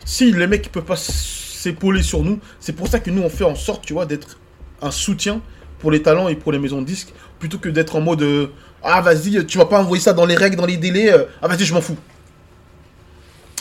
Si 0.04 0.32
les 0.32 0.48
mecs 0.48 0.66
ne 0.66 0.70
peuvent 0.72 0.86
pas 0.86 0.96
s'épauler 0.96 2.02
sur 2.02 2.24
nous, 2.24 2.40
c'est 2.60 2.74
pour 2.74 2.88
ça 2.88 3.00
que 3.00 3.12
nous 3.12 3.22
on 3.22 3.30
fait 3.30 3.44
en 3.44 3.56
sorte, 3.56 3.86
tu 3.86 3.94
vois, 3.94 4.08
d'être 4.08 4.40
un 4.82 4.90
soutien 4.92 5.42
pour 5.78 5.92
les 5.92 6.02
talents 6.02 6.28
et 6.28 6.36
pour 6.36 6.52
les 6.52 6.58
maisons 6.60 6.82
de 6.82 6.88
disques, 6.88 7.14
plutôt 7.38 7.60
que 7.60 7.70
d'être 7.70 7.96
en 7.96 8.02
mode 8.02 8.24
euh, 8.24 8.48
ah 8.84 9.02
vas-y, 9.02 9.46
tu 9.46 9.58
vas 9.58 9.66
pas 9.66 9.82
envoyer 9.82 10.02
ça 10.02 10.14
dans 10.14 10.26
les 10.26 10.36
règles, 10.36 10.56
dans 10.56 10.66
les 10.66 10.78
délais, 10.78 11.12
euh, 11.12 11.26
ah 11.42 11.48
vas-y 11.48 11.66
je 11.66 11.74
m'en 11.74 11.82
fous. 11.82 11.98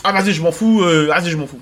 Ah 0.04 0.12
vas-y 0.12 0.32
je 0.32 0.42
m'en 0.42 0.52
fous, 0.52 0.82
euh, 0.82 1.06
vas-y 1.08 1.30
je 1.30 1.36
m'en 1.36 1.46
fous. 1.46 1.60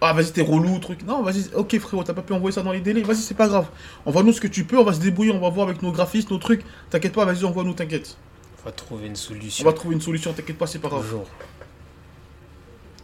Ah 0.00 0.12
vas-y 0.12 0.32
t'es 0.32 0.42
relou, 0.42 0.78
truc. 0.78 1.02
Non 1.04 1.22
vas-y, 1.22 1.46
ok 1.54 1.78
frérot, 1.78 2.04
t'as 2.04 2.12
pas 2.14 2.22
pu 2.22 2.32
envoyer 2.32 2.52
ça 2.54 2.62
dans 2.62 2.72
les 2.72 2.80
délais, 2.80 3.02
vas-y 3.02 3.16
c'est 3.16 3.34
pas 3.34 3.48
grave. 3.48 3.66
Envoie-nous 4.06 4.32
ce 4.32 4.40
que 4.40 4.48
tu 4.48 4.64
peux, 4.64 4.78
on 4.78 4.84
va 4.84 4.92
se 4.92 5.00
débrouiller, 5.00 5.32
on 5.32 5.40
va 5.40 5.48
voir 5.48 5.68
avec 5.68 5.82
nos 5.82 5.92
graphistes, 5.92 6.30
nos 6.30 6.38
trucs. 6.38 6.62
T'inquiète 6.90 7.12
pas, 7.12 7.24
vas-y 7.24 7.44
envoie-nous, 7.44 7.74
t'inquiète. 7.74 8.16
On 8.60 8.66
va 8.66 8.72
trouver 8.72 9.06
une 9.06 9.12
On 9.12 9.16
solution. 9.16 9.64
va 9.64 9.72
trouver 9.72 9.94
une 9.94 10.00
solution, 10.00 10.32
t'inquiète 10.32 10.58
pas, 10.58 10.66
c'est 10.66 10.78
pas 10.78 10.88
grave. 10.88 11.02
Toujours. 11.02 11.26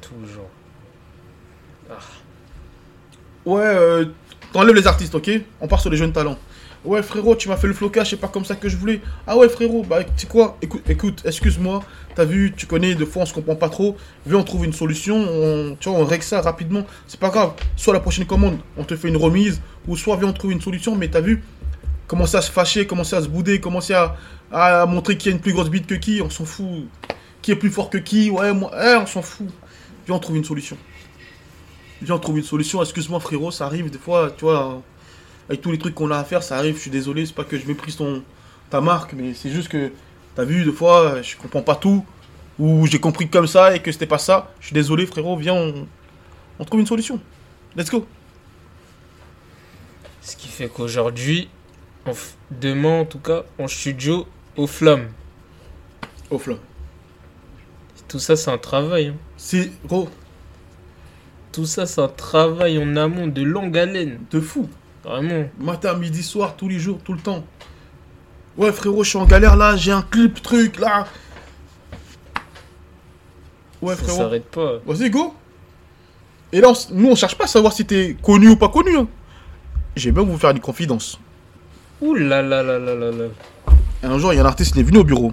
Toujours. 0.00 0.48
Ouais, 3.44 3.62
euh, 3.64 4.04
t'enlèves 4.52 4.74
les 4.74 4.86
artistes, 4.86 5.14
ok? 5.14 5.30
On 5.60 5.68
part 5.68 5.80
sur 5.80 5.90
les 5.90 5.96
jeunes 5.96 6.12
talents. 6.12 6.38
Ouais, 6.88 7.02
frérot, 7.02 7.36
tu 7.36 7.50
m'as 7.50 7.58
fait 7.58 7.66
le 7.66 7.74
flocage, 7.74 8.08
c'est 8.08 8.16
pas 8.16 8.28
comme 8.28 8.46
ça 8.46 8.56
que 8.56 8.66
je 8.66 8.78
voulais. 8.78 9.02
Ah 9.26 9.36
ouais, 9.36 9.50
frérot, 9.50 9.82
bah, 9.82 10.02
tu 10.04 10.10
sais 10.16 10.26
quoi? 10.26 10.56
Écoute, 10.62 10.80
écoute 10.88 11.20
excuse-moi, 11.26 11.82
t'as 12.14 12.24
vu, 12.24 12.54
tu 12.56 12.64
connais, 12.64 12.94
des 12.94 13.04
fois 13.04 13.24
on 13.24 13.26
se 13.26 13.34
comprend 13.34 13.56
pas 13.56 13.68
trop. 13.68 13.94
Viens, 14.24 14.38
on 14.38 14.42
trouve 14.42 14.64
une 14.64 14.72
solution, 14.72 15.16
on, 15.16 15.76
tu 15.78 15.90
vois, 15.90 15.98
on 15.98 16.06
règle 16.06 16.24
ça 16.24 16.40
rapidement. 16.40 16.86
C'est 17.06 17.20
pas 17.20 17.28
grave. 17.28 17.52
Soit 17.76 17.92
la 17.92 18.00
prochaine 18.00 18.24
commande, 18.24 18.56
on 18.78 18.84
te 18.84 18.96
fait 18.96 19.08
une 19.08 19.18
remise, 19.18 19.60
ou 19.86 19.98
soit 19.98 20.16
viens, 20.16 20.28
on 20.28 20.32
trouve 20.32 20.50
une 20.50 20.62
solution, 20.62 20.96
mais 20.96 21.08
t'as 21.08 21.20
vu 21.20 21.44
Commencer 22.06 22.38
à 22.38 22.40
se 22.40 22.50
fâcher, 22.50 22.86
commencer 22.86 23.16
à 23.16 23.20
se 23.20 23.28
bouder, 23.28 23.60
commencer 23.60 23.92
à, 23.92 24.16
à 24.50 24.86
montrer 24.86 25.18
qui 25.18 25.28
a 25.28 25.32
une 25.32 25.40
plus 25.40 25.52
grosse 25.52 25.68
bite 25.68 25.86
que 25.86 25.94
qui, 25.94 26.22
on 26.22 26.30
s'en 26.30 26.46
fout. 26.46 26.88
Qui 27.42 27.50
est 27.50 27.56
plus 27.56 27.68
fort 27.68 27.90
que 27.90 27.98
qui, 27.98 28.30
ouais, 28.30 28.54
moi, 28.54 28.70
eh, 28.82 28.96
on 28.96 29.04
s'en 29.04 29.20
fout. 29.20 29.48
Viens, 30.06 30.16
on 30.16 30.18
trouve 30.18 30.38
une 30.38 30.44
solution. 30.44 30.78
Viens, 32.00 32.14
on 32.14 32.18
trouve 32.18 32.38
une 32.38 32.44
solution. 32.44 32.82
Excuse-moi, 32.82 33.20
frérot, 33.20 33.50
ça 33.50 33.66
arrive 33.66 33.90
des 33.90 33.98
fois, 33.98 34.30
tu 34.30 34.46
vois, 34.46 34.80
avec 35.48 35.60
tous 35.60 35.70
les 35.72 35.78
trucs 35.78 35.94
qu'on 35.94 36.10
a 36.10 36.18
à 36.18 36.24
faire, 36.24 36.42
ça 36.42 36.56
arrive. 36.58 36.76
Je 36.76 36.80
suis 36.82 36.90
désolé, 36.90 37.26
c'est 37.26 37.34
pas 37.34 37.44
que 37.44 37.58
je 37.58 37.66
méprise 37.66 37.96
ton, 37.96 38.22
ta 38.70 38.80
marque, 38.80 39.12
mais 39.14 39.34
c'est 39.34 39.50
juste 39.50 39.68
que, 39.68 39.90
t'as 40.34 40.44
vu, 40.44 40.64
des 40.64 40.72
fois, 40.72 41.22
je 41.22 41.36
comprends 41.36 41.62
pas 41.62 41.76
tout, 41.76 42.04
ou 42.58 42.86
j'ai 42.86 43.00
compris 43.00 43.28
comme 43.28 43.46
ça 43.46 43.74
et 43.74 43.80
que 43.80 43.90
c'était 43.92 44.06
pas 44.06 44.18
ça. 44.18 44.52
Je 44.60 44.66
suis 44.66 44.74
désolé, 44.74 45.06
frérot, 45.06 45.36
viens, 45.36 45.54
on, 45.54 45.86
on 46.58 46.64
trouve 46.64 46.80
une 46.80 46.86
solution. 46.86 47.20
Let's 47.76 47.90
go. 47.90 48.06
Ce 50.20 50.36
qui 50.36 50.48
fait 50.48 50.68
qu'aujourd'hui, 50.68 51.48
f- 52.06 52.34
demain 52.50 53.00
en 53.00 53.04
tout 53.04 53.18
cas, 53.20 53.44
en 53.58 53.68
studio, 53.68 54.26
aux 54.56 54.66
flammes. 54.66 55.08
Au 56.30 56.38
flamme. 56.38 56.58
Tout 58.08 58.18
ça, 58.18 58.36
c'est 58.36 58.50
un 58.50 58.58
travail. 58.58 59.08
hein. 59.08 59.14
C'est, 59.36 59.70
gros, 59.86 60.08
Tout 61.52 61.64
ça, 61.66 61.86
c'est 61.86 62.00
un 62.00 62.08
travail 62.08 62.78
en 62.78 62.96
amont 62.96 63.26
de 63.26 63.42
longue 63.42 63.76
haleine. 63.78 64.18
de 64.30 64.40
fou. 64.40 64.68
Vraiment. 65.08 65.48
Matin, 65.58 65.94
midi, 65.94 66.22
soir, 66.22 66.54
tous 66.56 66.68
les 66.68 66.78
jours, 66.78 66.98
tout 67.02 67.12
le 67.14 67.20
temps. 67.20 67.44
Ouais, 68.56 68.72
frérot, 68.72 69.04
je 69.04 69.10
suis 69.10 69.18
en 69.18 69.24
galère 69.24 69.56
là, 69.56 69.76
j'ai 69.76 69.92
un 69.92 70.02
clip, 70.02 70.42
truc 70.42 70.78
là. 70.78 71.06
Ouais, 73.80 73.94
ça 73.94 74.02
frérot. 74.02 74.18
s'arrête 74.18 74.44
pas. 74.50 74.72
Vas-y, 74.86 75.08
go. 75.10 75.34
Et 76.52 76.60
là, 76.60 76.68
on 76.70 76.94
nous, 76.94 77.08
on 77.10 77.14
cherche 77.14 77.36
pas 77.36 77.44
à 77.44 77.48
savoir 77.48 77.72
si 77.72 77.86
t'es 77.86 78.16
connu 78.22 78.48
ou 78.48 78.56
pas 78.56 78.68
connu. 78.68 78.96
hein. 78.96 79.06
J'ai 79.96 80.12
même 80.12 80.24
vous 80.24 80.38
faire 80.38 80.50
une 80.50 80.60
confidence. 80.60 81.18
Ouh 82.00 82.14
là 82.14 82.42
là 82.42 82.62
là 82.62 82.78
là 82.78 82.94
là 82.94 83.10
là. 83.10 83.24
Un 84.02 84.18
jour, 84.18 84.32
il 84.32 84.36
y 84.36 84.38
a 84.38 84.42
un 84.42 84.46
artiste, 84.46 84.74
il 84.76 84.80
est 84.80 84.84
venu 84.84 84.98
au 84.98 85.04
bureau. 85.04 85.32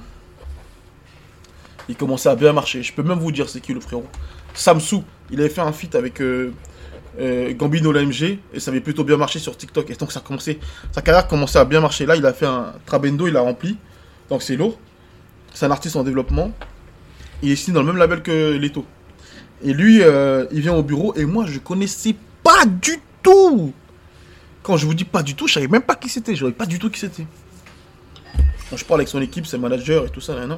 Il 1.88 1.96
commençait 1.96 2.30
à 2.30 2.36
bien 2.36 2.52
marcher. 2.54 2.82
Je 2.82 2.92
peux 2.94 3.04
même 3.04 3.20
vous 3.20 3.32
dire 3.32 3.48
c'est 3.50 3.62
qui 3.62 3.74
le 3.74 3.80
frérot. 3.80 4.08
Samsou. 4.54 5.04
Il 5.32 5.40
avait 5.40 5.50
fait 5.50 5.62
un 5.62 5.72
feat 5.72 5.96
avec 5.96 6.22
euh, 6.22 6.52
euh, 7.20 7.54
Gambino 7.54 7.92
l'AMG 7.92 8.40
et 8.54 8.60
ça 8.60 8.72
avait 8.72 8.82
plutôt 8.82 9.04
bien 9.04 9.18
marché 9.18 9.40
sur 9.40 9.56
TikTok. 9.56 9.90
Et 9.90 9.96
donc 9.96 10.12
ça 10.12 10.20
a 10.20 10.24
commencé, 10.24 10.60
sa 10.92 11.02
carrière 11.02 11.28
commençait 11.28 11.60
à 11.60 11.66
bien 11.66 11.82
marcher. 11.82 12.06
Là, 12.06 12.16
il 12.16 12.26
a 12.26 12.34
fait 12.34 12.46
un 12.46 12.74
Trabendo, 12.86 13.28
il 13.28 13.38
a 13.38 13.42
rempli. 13.42 13.78
Donc 14.30 14.42
c'est 14.42 14.56
lourd. 14.56 14.78
C'est 15.54 15.66
un 15.66 15.72
artiste 15.72 15.96
en 15.96 16.04
développement. 16.04 16.52
Il 17.42 17.52
est 17.52 17.56
signé 17.56 17.76
dans 17.76 17.82
le 17.82 17.88
même 17.88 17.98
label 17.98 18.22
que 18.22 18.58
Leto. 18.58 18.86
Et 19.64 19.74
lui, 19.74 20.02
euh, 20.02 20.46
il 20.52 20.62
vient 20.62 20.76
au 20.76 20.84
bureau 20.84 21.14
et 21.16 21.26
moi, 21.26 21.46
je 21.48 21.60
connaissais 21.60 22.16
pas 22.44 22.66
du 22.66 23.00
tout. 23.24 23.74
Quand 24.64 24.78
je 24.78 24.86
vous 24.86 24.94
dis 24.94 25.06
pas 25.06 25.24
du 25.24 25.36
tout, 25.36 25.48
je 25.48 25.54
savais 25.54 25.68
même 25.68 25.82
pas 25.82 25.96
qui 25.96 26.10
c'était. 26.10 26.36
Je 26.36 26.42
savais 26.42 26.52
pas 26.52 26.66
du 26.66 26.80
tout 26.80 26.90
qui 26.90 27.00
c'était. 27.00 27.26
Quand 28.70 28.78
je 28.78 28.86
parle 28.86 29.02
avec 29.02 29.10
son 29.10 29.22
équipe, 29.22 29.46
ses 29.46 29.58
managers 29.58 30.04
et 30.08 30.10
tout 30.10 30.22
ça, 30.22 30.34
nan, 30.36 30.58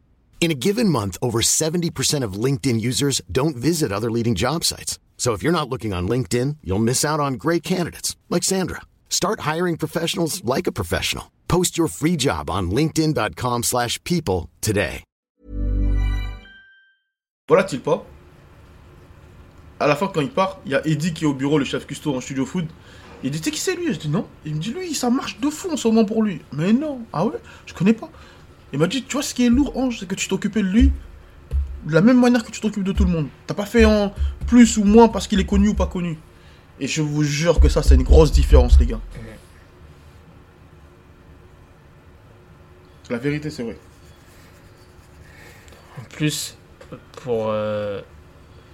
In 0.41 0.49
a 0.49 0.55
given 0.55 0.89
month, 0.89 1.19
over 1.21 1.39
70% 1.43 2.23
of 2.23 2.33
LinkedIn 2.33 2.81
users 2.81 3.21
don't 3.31 3.55
visit 3.55 3.91
other 3.91 4.09
leading 4.09 4.33
job 4.33 4.63
sites. 4.63 4.97
So 5.15 5.33
if 5.33 5.43
you're 5.43 5.53
not 5.53 5.69
looking 5.69 5.93
on 5.93 6.07
LinkedIn, 6.09 6.57
you'll 6.63 6.79
miss 6.79 7.05
out 7.05 7.19
on 7.19 7.35
great 7.35 7.61
candidates 7.61 8.17
like 8.27 8.41
Sandra. 8.43 8.81
Start 9.07 9.41
hiring 9.41 9.77
professionals 9.77 10.43
like 10.43 10.65
a 10.65 10.71
professional. 10.71 11.25
Post 11.47 11.77
your 11.77 11.87
free 11.87 12.17
job 12.17 12.49
on 12.49 12.71
linkedin.com/people 12.71 13.61
slash 13.61 14.03
people 14.03 14.49
today. 14.61 15.03
Voilà-t-il 17.47 17.81
pas? 17.81 18.03
À 19.79 19.87
la 19.87 19.95
fin, 19.95 20.07
quand 20.07 20.21
il 20.21 20.31
part, 20.31 20.59
il 20.65 20.71
y 20.71 20.75
a 20.75 20.81
Eddie 20.87 21.13
qui 21.13 21.25
est 21.25 21.27
au 21.27 21.33
bureau, 21.33 21.59
le 21.59 21.65
chef 21.65 21.85
custo 21.85 22.15
en 22.15 22.21
studio 22.21 22.45
food. 22.45 22.67
Il 23.23 23.29
dit, 23.29 23.39
tu 23.39 23.45
sais 23.45 23.51
qui 23.51 23.59
c'est 23.59 23.75
lui? 23.75 23.93
Je 23.93 23.99
dis 23.99 24.09
non. 24.09 24.25
Il 24.45 24.55
me 24.55 24.59
dit, 24.59 24.71
lui, 24.71 24.95
ça 24.95 25.11
marche 25.11 25.39
de 25.39 25.49
fou 25.49 25.69
en 25.69 25.77
ce 25.77 25.87
moment 25.87 26.05
pour 26.05 26.23
lui. 26.23 26.41
Mais 26.53 26.73
non. 26.73 27.01
Ah 27.13 27.25
ouais? 27.25 27.37
Je 27.67 27.73
connais 27.73 27.93
pas. 27.93 28.09
Il 28.73 28.79
m'a 28.79 28.87
dit, 28.87 29.03
tu 29.03 29.13
vois, 29.13 29.23
ce 29.23 29.33
qui 29.33 29.45
est 29.45 29.49
lourd, 29.49 29.75
Ange, 29.77 29.99
c'est 29.99 30.07
que 30.07 30.15
tu 30.15 30.27
t'occupais 30.27 30.61
de 30.61 30.67
lui 30.67 30.91
de 31.85 31.93
la 31.93 32.01
même 32.01 32.19
manière 32.19 32.43
que 32.43 32.51
tu 32.51 32.61
t'occupes 32.61 32.83
de 32.83 32.91
tout 32.91 33.05
le 33.05 33.11
monde. 33.11 33.27
T'as 33.47 33.55
pas 33.55 33.65
fait 33.65 33.85
en 33.85 34.13
plus 34.47 34.77
ou 34.77 34.83
moins 34.83 35.07
parce 35.07 35.27
qu'il 35.27 35.39
est 35.39 35.45
connu 35.45 35.69
ou 35.69 35.73
pas 35.73 35.87
connu. 35.87 36.17
Et 36.79 36.87
je 36.87 37.01
vous 37.01 37.23
jure 37.23 37.59
que 37.59 37.69
ça, 37.69 37.81
c'est 37.83 37.95
une 37.95 38.03
grosse 38.03 38.31
différence, 38.31 38.79
les 38.79 38.85
gars. 38.85 38.99
La 43.09 43.17
vérité, 43.17 43.49
c'est 43.49 43.63
vrai. 43.63 43.77
En 45.99 46.03
plus, 46.03 46.55
pour, 47.23 47.47
euh, 47.49 48.01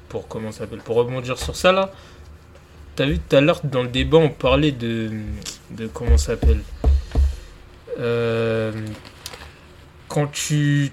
pour 0.09 0.27
comment 0.27 0.51
ça 0.51 0.59
s'appelle, 0.59 0.79
pour 0.79 0.95
rebondir 0.97 1.37
sur 1.39 1.55
ça 1.55 1.71
là, 1.71 1.91
t'as 2.95 3.05
vu 3.05 3.19
tout 3.19 3.35
à 3.35 3.41
l'heure 3.41 3.61
dans 3.63 3.81
le 3.83 3.89
débat 3.89 4.17
on 4.17 4.29
parlait 4.29 4.71
de, 4.71 5.11
de 5.71 5.87
comment 5.87 6.17
ça 6.17 6.33
s'appelle, 6.33 6.61
Euh, 7.99 8.71
quand 10.17 10.25
tu 10.25 10.91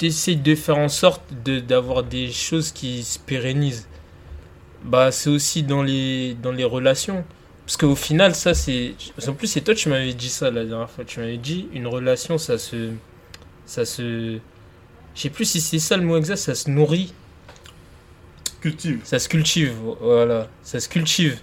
essayes 0.00 0.34
de 0.34 0.56
faire 0.56 0.78
en 0.78 0.88
sorte 0.88 1.22
de 1.44 1.60
d'avoir 1.60 2.02
des 2.02 2.32
choses 2.32 2.72
qui 2.72 3.04
se 3.04 3.20
pérennisent. 3.20 3.86
Bah, 4.82 5.12
c'est 5.12 5.30
aussi 5.30 5.62
dans 5.62 5.84
les, 5.84 6.34
dans 6.42 6.50
les 6.50 6.64
relations. 6.64 7.24
Parce 7.64 7.76
qu'au 7.76 7.94
final, 7.94 8.34
ça, 8.34 8.52
c'est. 8.52 8.96
En 9.28 9.32
plus, 9.32 9.46
c'est 9.46 9.60
toi, 9.60 9.76
tu 9.76 9.88
m'avais 9.88 10.12
dit 10.12 10.28
ça 10.28 10.50
la 10.50 10.64
dernière 10.64 10.90
fois. 10.90 11.04
Tu 11.04 11.20
m'avais 11.20 11.36
dit, 11.36 11.68
une 11.72 11.86
relation, 11.86 12.36
ça 12.36 12.58
se. 12.58 12.90
Ça 13.64 13.84
se. 13.84 14.38
Je 15.14 15.20
sais 15.20 15.30
plus 15.30 15.44
si 15.44 15.60
c'est 15.60 15.78
ça 15.78 15.96
le 15.96 16.02
mot 16.02 16.16
exact, 16.16 16.36
ça 16.36 16.56
se 16.56 16.68
nourrit. 16.68 17.14
Cultive. 18.60 19.02
Ça 19.04 19.20
se 19.20 19.28
cultive, 19.28 19.72
voilà. 20.00 20.48
Ça 20.64 20.80
se 20.80 20.88
cultive. 20.88 21.38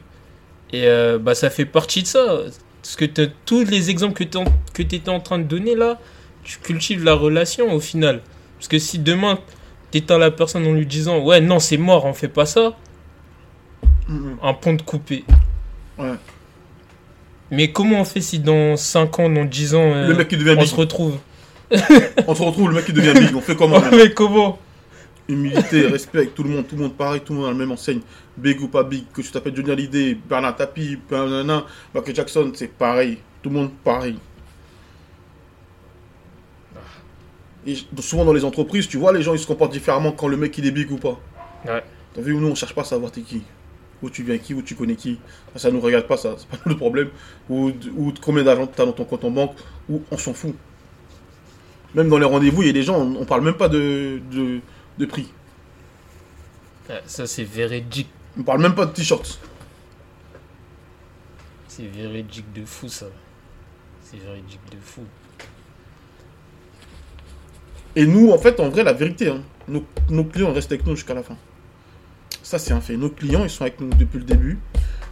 Et 0.73 0.85
euh, 0.85 1.17
bah, 1.17 1.33
ça 1.33 1.49
fait 1.49 1.65
partie 1.65 2.01
de 2.01 2.07
ça. 2.07 2.41
Parce 2.81 2.97
que 2.97 3.05
tous 3.45 3.63
les 3.63 3.89
exemples 3.89 4.25
que 4.25 4.83
tu 4.83 4.95
étais 4.95 5.09
en 5.09 5.21
train 5.21 5.39
de 5.39 5.45
donner 5.45 5.75
là, 5.75 5.97
tu 6.43 6.57
cultives 6.59 7.03
la 7.03 7.13
relation 7.13 7.71
au 7.73 7.79
final. 7.79 8.21
Parce 8.57 8.67
que 8.67 8.79
si 8.79 8.99
demain, 8.99 9.39
t'éteins 9.91 10.17
la 10.17 10.31
personne 10.31 10.65
en 10.67 10.73
lui 10.73 10.85
disant 10.85 11.19
Ouais, 11.19 11.41
non, 11.41 11.59
c'est 11.59 11.77
mort, 11.77 12.05
on 12.05 12.13
fait 12.13 12.27
pas 12.27 12.45
ça, 12.45 12.75
Mhm. 14.07 14.37
un 14.43 14.53
pont 14.53 14.73
de 14.73 14.81
coupé. 14.81 15.23
Ouais. 15.97 16.13
Mais 17.51 17.71
comment 17.71 18.01
on 18.01 18.05
fait 18.05 18.21
si 18.21 18.39
dans 18.39 18.77
5 18.77 19.19
ans, 19.19 19.29
dans 19.29 19.45
10 19.45 19.75
ans, 19.75 19.81
euh, 19.93 20.07
Le 20.07 20.15
mec 20.15 20.27
qui 20.27 20.37
devient 20.37 20.55
on 20.57 20.61
big. 20.61 20.67
se 20.69 20.75
retrouve 20.75 21.17
On 22.27 22.35
se 22.35 22.41
retrouve, 22.43 22.69
le 22.69 22.75
mec 22.75 22.85
qui 22.85 22.93
devient 22.93 23.13
big. 23.13 23.35
On 23.35 23.41
fait 23.41 23.55
comment 23.55 23.79
Mais 23.91 24.11
comment? 24.13 24.57
Humilité, 25.27 25.87
respect, 25.87 26.27
tout 26.27 26.43
le 26.43 26.49
monde, 26.49 26.67
tout 26.67 26.75
le 26.75 26.81
monde 26.83 26.95
pareil, 26.95 27.21
tout 27.21 27.33
le 27.33 27.39
monde 27.39 27.47
a 27.49 27.51
la 27.51 27.57
même 27.57 27.71
enseigne. 27.71 28.01
Big 28.37 28.59
ou 28.61 28.67
pas 28.67 28.83
big, 28.83 29.03
que 29.13 29.21
tu 29.21 29.31
t'appelles 29.31 29.55
Johnny 29.55 29.71
Hallyday, 29.71 30.17
Bernard 30.27 30.55
Tapie, 30.57 30.97
nanana, 31.09 31.63
Michael 31.93 32.15
Jackson, 32.15 32.51
c'est 32.55 32.67
pareil. 32.71 33.17
Tout 33.41 33.49
le 33.49 33.55
monde 33.55 33.71
pareil. 33.83 34.17
Et 37.65 37.77
souvent 37.99 38.25
dans 38.25 38.33
les 38.33 38.43
entreprises, 38.43 38.87
tu 38.87 38.97
vois, 38.97 39.13
les 39.13 39.21
gens 39.21 39.33
ils 39.33 39.39
se 39.39 39.47
comportent 39.47 39.71
différemment 39.71 40.11
quand 40.11 40.27
le 40.27 40.37
mec 40.37 40.57
il 40.57 40.65
est 40.65 40.71
big 40.71 40.91
ou 40.91 40.97
pas. 40.97 41.19
Ouais. 41.65 41.83
T'as 42.13 42.21
vu, 42.21 42.35
nous 42.35 42.47
on 42.47 42.55
cherche 42.55 42.73
pas 42.73 42.81
à 42.81 42.85
savoir 42.85 43.11
t'es 43.11 43.21
qui. 43.21 43.43
Où 44.01 44.09
tu 44.09 44.23
viens 44.23 44.39
qui, 44.39 44.55
où 44.55 44.63
tu 44.63 44.73
connais 44.73 44.95
qui. 44.95 45.19
Ça, 45.55 45.69
nous 45.69 45.79
regarde 45.79 46.07
pas, 46.07 46.17
ça, 46.17 46.35
c'est 46.37 46.47
pas 46.47 46.57
notre 46.65 46.79
problème. 46.79 47.09
Ou, 47.49 47.71
ou 47.95 48.11
combien 48.19 48.43
d'argent 48.43 48.65
t'as 48.65 48.85
dans 48.85 48.93
ton 48.93 49.05
compte 49.05 49.23
en 49.23 49.31
banque, 49.31 49.55
ou 49.89 50.01
on 50.09 50.17
s'en 50.17 50.33
fout. 50.33 50.55
Même 51.93 52.09
dans 52.09 52.17
les 52.17 52.25
rendez-vous, 52.25 52.63
il 52.63 52.67
y 52.67 52.69
a 52.69 52.73
des 52.73 52.83
gens, 52.83 52.99
on, 52.99 53.21
on 53.21 53.25
parle 53.25 53.43
même 53.43 53.53
pas 53.57 53.69
de, 53.69 54.19
de, 54.31 54.59
de 54.97 55.05
prix. 55.05 55.31
Ça, 57.05 57.27
c'est 57.27 57.43
véridique. 57.43 58.09
On 58.37 58.43
parle 58.43 58.61
même 58.61 58.75
pas 58.75 58.85
de 58.85 58.91
t-shirt. 58.91 59.39
C'est 61.67 61.85
véridique 61.87 62.51
de 62.53 62.65
fou, 62.65 62.89
ça. 62.89 63.07
C'est 64.01 64.17
véridique 64.17 64.59
de 64.71 64.77
fou. 64.81 65.03
Et 67.95 68.05
nous, 68.05 68.31
en 68.31 68.37
fait, 68.37 68.59
en 68.59 68.69
vrai, 68.69 68.83
la 68.83 68.93
vérité, 68.93 69.29
hein, 69.29 69.41
nos, 69.67 69.83
nos 70.09 70.23
clients 70.23 70.53
restent 70.53 70.71
avec 70.71 70.85
nous 70.85 70.95
jusqu'à 70.95 71.13
la 71.13 71.23
fin. 71.23 71.37
Ça, 72.43 72.57
c'est 72.57 72.73
un 72.73 72.81
fait. 72.81 72.97
Nos 72.97 73.09
clients, 73.09 73.43
ils 73.43 73.49
sont 73.49 73.63
avec 73.63 73.79
nous 73.79 73.89
depuis 73.89 74.19
le 74.19 74.25
début. 74.25 74.59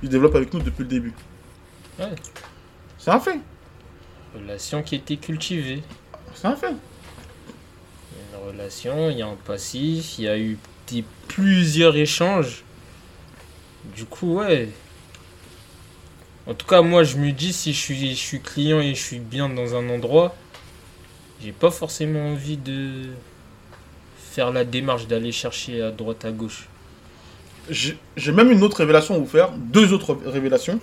Ils 0.01 0.09
développent 0.09 0.35
avec 0.35 0.53
nous 0.53 0.61
depuis 0.61 0.83
le 0.83 0.89
début. 0.89 1.13
Ouais. 1.99 2.15
C'est 2.97 3.11
un 3.11 3.19
fait. 3.19 3.39
Relation 4.35 4.83
qui 4.83 4.95
a 4.95 4.97
été 4.97 5.17
cultivée. 5.17 5.83
C'est 6.33 6.47
un 6.47 6.55
fait. 6.55 6.67
Il 6.67 8.17
y 8.17 8.35
a 8.35 8.39
une 8.39 8.47
relation, 8.47 9.09
il 9.09 9.17
y 9.17 9.21
a 9.21 9.27
un 9.27 9.35
passif, 9.35 10.17
il 10.19 10.25
y 10.25 10.27
a 10.27 10.37
eu 10.37 10.57
des, 10.87 11.03
plusieurs 11.27 11.95
échanges. 11.95 12.63
Du 13.95 14.05
coup, 14.05 14.39
ouais. 14.39 14.69
En 16.47 16.53
tout 16.53 16.65
cas, 16.65 16.81
moi, 16.81 17.03
je 17.03 17.17
me 17.17 17.31
dis, 17.31 17.53
si 17.53 17.73
je 17.73 17.79
suis, 17.79 18.09
je 18.09 18.15
suis 18.15 18.41
client 18.41 18.79
et 18.79 18.95
je 18.95 19.01
suis 19.01 19.19
bien 19.19 19.49
dans 19.49 19.75
un 19.75 19.89
endroit, 19.89 20.35
j'ai 21.41 21.51
pas 21.51 21.71
forcément 21.71 22.31
envie 22.31 22.57
de 22.57 23.07
faire 24.17 24.51
la 24.51 24.65
démarche 24.65 25.07
d'aller 25.07 25.31
chercher 25.31 25.81
à 25.81 25.91
droite, 25.91 26.25
à 26.25 26.31
gauche. 26.31 26.67
J'ai 27.69 28.31
même 28.31 28.51
une 28.51 28.63
autre 28.63 28.77
révélation 28.77 29.15
à 29.15 29.17
vous 29.17 29.25
faire. 29.25 29.51
Deux 29.51 29.93
autres 29.93 30.17
révélations. 30.25 30.79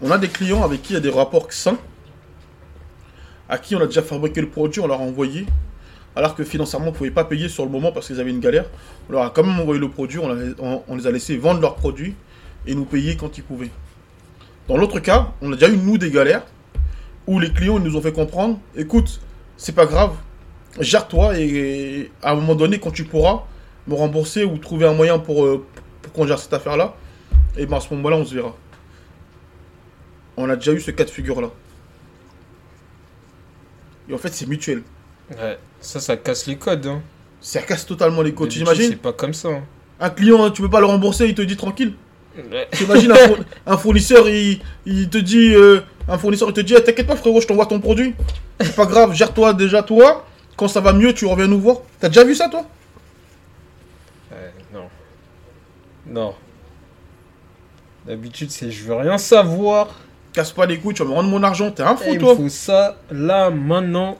On 0.00 0.10
a 0.10 0.18
des 0.18 0.28
clients 0.28 0.62
avec 0.62 0.82
qui 0.82 0.92
il 0.92 0.94
y 0.94 0.96
a 0.96 1.00
des 1.00 1.10
rapports 1.10 1.52
sains. 1.52 1.78
À 3.48 3.58
qui 3.58 3.74
on 3.74 3.80
a 3.80 3.86
déjà 3.86 4.02
fabriqué 4.02 4.40
le 4.40 4.48
produit, 4.48 4.80
on 4.80 4.86
leur 4.86 5.00
a 5.00 5.04
envoyé. 5.04 5.46
Alors 6.14 6.34
que 6.34 6.44
financièrement, 6.44 6.88
on 6.88 6.92
ne 6.92 6.96
pouvait 6.96 7.10
pas 7.10 7.24
payer 7.24 7.48
sur 7.48 7.64
le 7.64 7.70
moment 7.70 7.90
parce 7.90 8.06
qu'ils 8.06 8.20
avaient 8.20 8.30
une 8.30 8.40
galère. 8.40 8.66
On 9.08 9.12
leur 9.12 9.22
a 9.22 9.30
quand 9.30 9.42
même 9.42 9.58
envoyé 9.58 9.80
le 9.80 9.88
produit, 9.88 10.18
on 10.18 10.96
les 10.96 11.06
a 11.06 11.10
laissés 11.10 11.36
vendre 11.36 11.60
leurs 11.60 11.76
produits 11.76 12.14
et 12.66 12.74
nous 12.74 12.84
payer 12.84 13.16
quand 13.16 13.38
ils 13.38 13.44
pouvaient. 13.44 13.70
Dans 14.68 14.76
l'autre 14.76 15.00
cas, 15.00 15.32
on 15.40 15.52
a 15.52 15.56
déjà 15.56 15.72
eu, 15.72 15.76
nous, 15.76 15.96
des 15.96 16.10
galères 16.10 16.42
où 17.26 17.38
les 17.38 17.52
clients 17.52 17.78
ils 17.78 17.84
nous 17.84 17.96
ont 17.96 18.02
fait 18.02 18.12
comprendre 18.12 18.58
écoute, 18.76 19.20
c'est 19.58 19.74
pas 19.74 19.84
grave, 19.84 20.12
gère-toi 20.80 21.38
et 21.38 22.10
à 22.22 22.32
un 22.32 22.34
moment 22.36 22.54
donné, 22.54 22.78
quand 22.80 22.90
tu 22.90 23.04
pourras 23.04 23.42
me 23.86 23.94
rembourser 23.94 24.44
ou 24.44 24.56
trouver 24.56 24.86
un 24.86 24.94
moyen 24.94 25.18
pour, 25.18 25.44
euh, 25.44 25.66
pour 26.00 26.12
qu'on 26.14 26.26
gère 26.26 26.38
cette 26.38 26.54
affaire-là, 26.54 26.94
et 27.58 27.66
ben 27.66 27.76
à 27.76 27.80
ce 27.80 27.92
moment-là, 27.94 28.16
on 28.16 28.24
se 28.24 28.34
verra. 28.34 28.54
On 30.38 30.48
a 30.48 30.56
déjà 30.56 30.72
eu 30.72 30.80
ce 30.80 30.90
cas 30.92 31.04
de 31.04 31.10
figure-là. 31.10 31.50
Et 34.08 34.14
en 34.14 34.18
fait, 34.18 34.32
c'est 34.32 34.46
mutuel. 34.46 34.82
Ouais, 35.38 35.58
ça, 35.80 36.00
ça 36.00 36.16
casse 36.16 36.46
les 36.46 36.56
codes. 36.56 36.86
Hein. 36.86 37.02
Ça 37.40 37.60
casse 37.62 37.84
totalement 37.84 38.22
les. 38.22 38.32
D'habitude, 38.32 38.62
T'imagines? 38.62 38.90
C'est 38.90 38.96
pas 38.96 39.12
comme 39.12 39.34
ça. 39.34 39.48
hein. 39.48 39.62
Un 40.00 40.10
client, 40.10 40.44
hein, 40.44 40.50
tu 40.50 40.62
peux 40.62 40.70
pas 40.70 40.80
le 40.80 40.86
rembourser, 40.86 41.26
il 41.26 41.34
te 41.34 41.42
dit 41.42 41.56
tranquille. 41.56 41.94
Ouais. 42.52 42.68
T'imagines 42.70 43.10
un, 43.10 43.16
four- 43.16 43.38
un 43.66 43.76
fournisseur, 43.76 44.28
il, 44.28 44.60
il 44.86 45.08
te 45.10 45.18
dit, 45.18 45.54
euh, 45.54 45.80
un 46.08 46.18
fournisseur, 46.18 46.48
il 46.48 46.54
te 46.54 46.60
dit, 46.60 46.74
Eh, 46.76 46.82
t'inquiète 46.82 47.06
pas 47.06 47.16
frérot, 47.16 47.40
je 47.40 47.46
t'envoie 47.46 47.66
ton 47.66 47.80
produit. 47.80 48.14
C'est 48.60 48.74
pas 48.74 48.86
grave, 48.86 49.12
gère-toi 49.14 49.52
déjà 49.54 49.82
toi. 49.82 50.24
Quand 50.56 50.68
ça 50.68 50.80
va 50.80 50.92
mieux, 50.92 51.12
tu 51.14 51.26
reviens 51.26 51.46
nous 51.46 51.60
voir. 51.60 51.78
T'as 52.00 52.08
déjà 52.08 52.24
vu 52.24 52.34
ça 52.34 52.48
toi? 52.48 52.64
Ouais, 54.32 54.52
non. 54.72 54.88
Non. 56.06 56.34
D'habitude, 58.06 58.50
c'est 58.50 58.70
je 58.70 58.84
veux 58.84 58.94
rien 58.94 59.18
savoir. 59.18 59.88
Casse 60.32 60.52
pas 60.52 60.66
les 60.66 60.78
couilles, 60.78 60.94
tu 60.94 61.02
vas 61.02 61.08
me 61.08 61.14
rendre 61.14 61.28
mon 61.28 61.42
argent, 61.42 61.70
t'es 61.70 61.82
un 61.82 61.96
fou 61.96 62.10
il 62.12 62.18
toi. 62.18 62.32
me 62.32 62.36
faut 62.36 62.48
ça 62.48 62.96
là, 63.10 63.50
maintenant. 63.50 64.18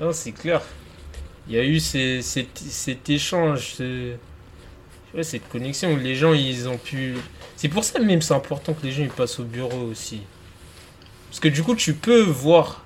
Non, 0.00 0.12
c'est 0.12 0.32
clair. 0.32 0.60
Il 1.48 1.54
y 1.54 1.58
a 1.58 1.64
eu 1.64 1.78
ces- 1.80 2.22
cet, 2.22 2.58
cet 2.58 3.08
échange, 3.10 3.74
ouais, 5.14 5.22
cette 5.22 5.48
connexion 5.48 5.92
où 5.92 5.96
les 5.96 6.14
gens 6.14 6.32
ils 6.32 6.68
ont 6.68 6.78
pu. 6.78 7.14
C'est 7.56 7.68
pour 7.68 7.84
ça 7.84 7.98
même 8.00 8.20
c'est 8.22 8.34
important 8.34 8.74
que 8.74 8.84
les 8.84 8.92
gens 8.92 9.02
ils 9.02 9.08
passent 9.10 9.38
au 9.40 9.44
bureau 9.44 9.82
aussi. 9.90 10.20
Parce 11.28 11.40
que 11.40 11.48
du 11.48 11.62
coup 11.62 11.74
tu 11.74 11.94
peux 11.94 12.22
voir 12.22 12.84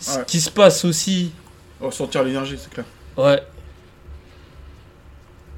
ce 0.00 0.18
Ouais. 0.18 0.24
qui 0.26 0.40
se 0.40 0.50
passe 0.50 0.84
aussi 0.84 1.32
On 1.80 1.86
va 1.86 1.90
sortir 1.92 2.22
l'énergie, 2.24 2.56
c'est 2.58 2.70
clair. 2.70 2.86
Ouais. 3.16 3.40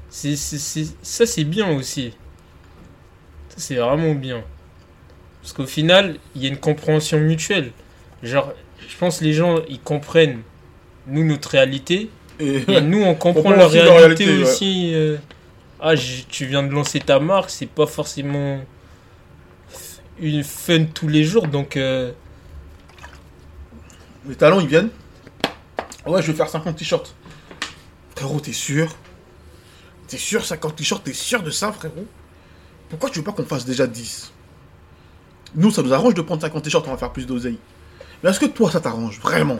C'est- 0.09 0.35
ça, 0.35 1.25
c'est 1.25 1.43
bien 1.45 1.69
aussi. 1.75 2.11
Ça, 3.49 3.55
c'est 3.57 3.75
vraiment 3.75 4.13
bien. 4.13 4.43
Parce 5.41 5.53
qu'au 5.53 5.65
final, 5.65 6.17
il 6.35 6.43
y 6.43 6.45
a 6.45 6.49
une 6.49 6.57
compréhension 6.59 7.17
mutuelle. 7.19 7.71
Genre, 8.21 8.53
je 8.87 8.95
pense 8.97 9.19
que 9.19 9.23
les 9.23 9.33
gens, 9.33 9.59
ils 9.69 9.79
comprennent, 9.79 10.41
nous, 11.07 11.23
notre 11.25 11.49
réalité. 11.49 12.09
Et, 12.41 12.63
Et 12.71 12.81
nous, 12.81 13.03
on 13.03 13.13
comprend 13.13 13.51
aussi 13.65 13.79
réalité, 13.79 14.41
aussi. 14.41 14.91
euh, 14.93 15.17
ah, 15.79 15.93
tu 15.95 16.45
viens 16.45 16.63
de 16.63 16.71
lancer 16.71 16.99
ta 16.99 17.19
marque, 17.19 17.49
c'est 17.51 17.67
pas 17.67 17.85
forcément 17.85 18.61
une 20.19 20.43
fun 20.43 20.85
tous 20.85 21.07
les 21.07 21.23
jours. 21.23 21.47
Donc, 21.47 21.77
euh, 21.77 22.11
les 24.27 24.35
talents 24.35 24.59
ils 24.59 24.67
viennent. 24.67 24.89
Ouais, 26.05 26.21
je 26.21 26.31
vais 26.31 26.37
faire 26.37 26.49
50 26.49 26.75
t-shirts. 26.75 27.15
Frérot, 28.15 28.39
t'es 28.39 28.53
sûr? 28.53 28.95
T'es 30.07 30.17
sûr 30.17 30.43
50 30.43 30.75
t-shirts 30.75 31.03
T'es 31.03 31.13
sûr 31.13 31.43
de 31.43 31.51
ça, 31.51 31.71
frérot? 31.71 32.05
Pourquoi 32.89 33.09
tu 33.09 33.19
veux 33.19 33.23
pas 33.25 33.31
qu'on 33.31 33.45
fasse 33.45 33.65
déjà 33.65 33.87
10 33.87 34.31
Nous, 35.55 35.71
ça 35.71 35.81
nous 35.81 35.93
arrange 35.93 36.13
de 36.15 36.21
prendre 36.21 36.41
50 36.41 36.63
t-shirts, 36.63 36.87
on 36.87 36.91
va 36.91 36.97
faire 36.97 37.11
plus 37.11 37.25
d'oseille. 37.25 37.57
Mais 38.23 38.29
est-ce 38.29 38.39
que 38.39 38.45
toi, 38.47 38.69
ça 38.69 38.79
t'arrange 38.79 39.19
vraiment? 39.19 39.59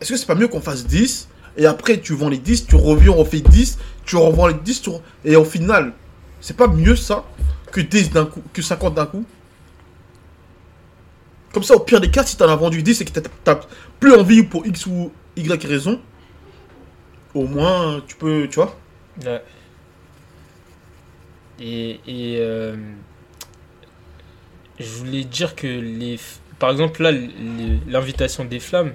Est-ce 0.00 0.10
que 0.12 0.18
c'est 0.18 0.26
pas 0.26 0.34
mieux 0.34 0.48
qu'on 0.48 0.60
fasse 0.60 0.86
10 0.86 1.28
et 1.56 1.66
après 1.66 2.00
tu 2.00 2.14
vends 2.14 2.28
les 2.28 2.38
10, 2.38 2.66
tu 2.66 2.76
reviens, 2.76 3.12
on 3.12 3.16
refait 3.16 3.40
10, 3.40 3.78
tu 4.04 4.16
revends 4.16 4.46
les 4.48 4.54
10, 4.54 4.82
tu 4.82 4.90
re- 4.90 5.00
et 5.24 5.36
au 5.36 5.44
final, 5.44 5.92
c'est 6.40 6.56
pas 6.56 6.66
mieux 6.68 6.96
ça 6.96 7.24
que 7.72 7.80
10 7.80 8.10
d'un 8.10 8.26
coup, 8.26 8.42
que 8.52 8.62
50 8.62 8.94
d'un 8.94 9.06
coup? 9.06 9.24
Comme 11.52 11.62
ça, 11.62 11.74
au 11.76 11.80
pire 11.80 12.00
des 12.00 12.10
cas, 12.10 12.24
si 12.24 12.36
t'en 12.36 12.48
as 12.48 12.56
vendu 12.56 12.82
10 12.82 13.00
et 13.00 13.04
que 13.04 13.18
t'as- 13.20 13.60
plus 14.00 14.12
envie 14.14 14.42
pour 14.42 14.66
X 14.66 14.86
ou 14.86 15.12
Y 15.36 15.64
raison, 15.66 16.00
au 17.34 17.46
moins 17.46 18.02
tu 18.06 18.16
peux, 18.16 18.46
tu 18.48 18.56
vois? 18.56 18.76
Ouais. 19.24 19.42
Et, 21.60 22.00
et 22.06 22.38
euh, 22.40 22.76
je 24.78 24.88
voulais 24.88 25.24
dire 25.24 25.54
que 25.54 25.66
les, 25.66 26.18
par 26.58 26.70
exemple 26.70 27.02
là, 27.02 27.12
l'invitation 27.86 28.44
des 28.44 28.60
flammes, 28.60 28.92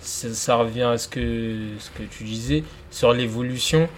ça, 0.00 0.32
ça 0.34 0.56
revient 0.56 0.82
à 0.82 0.98
ce 0.98 1.08
que 1.08 1.56
ce 1.78 1.90
que 1.90 2.02
tu 2.04 2.24
disais 2.24 2.64
sur 2.90 3.12
l'évolution. 3.12 3.88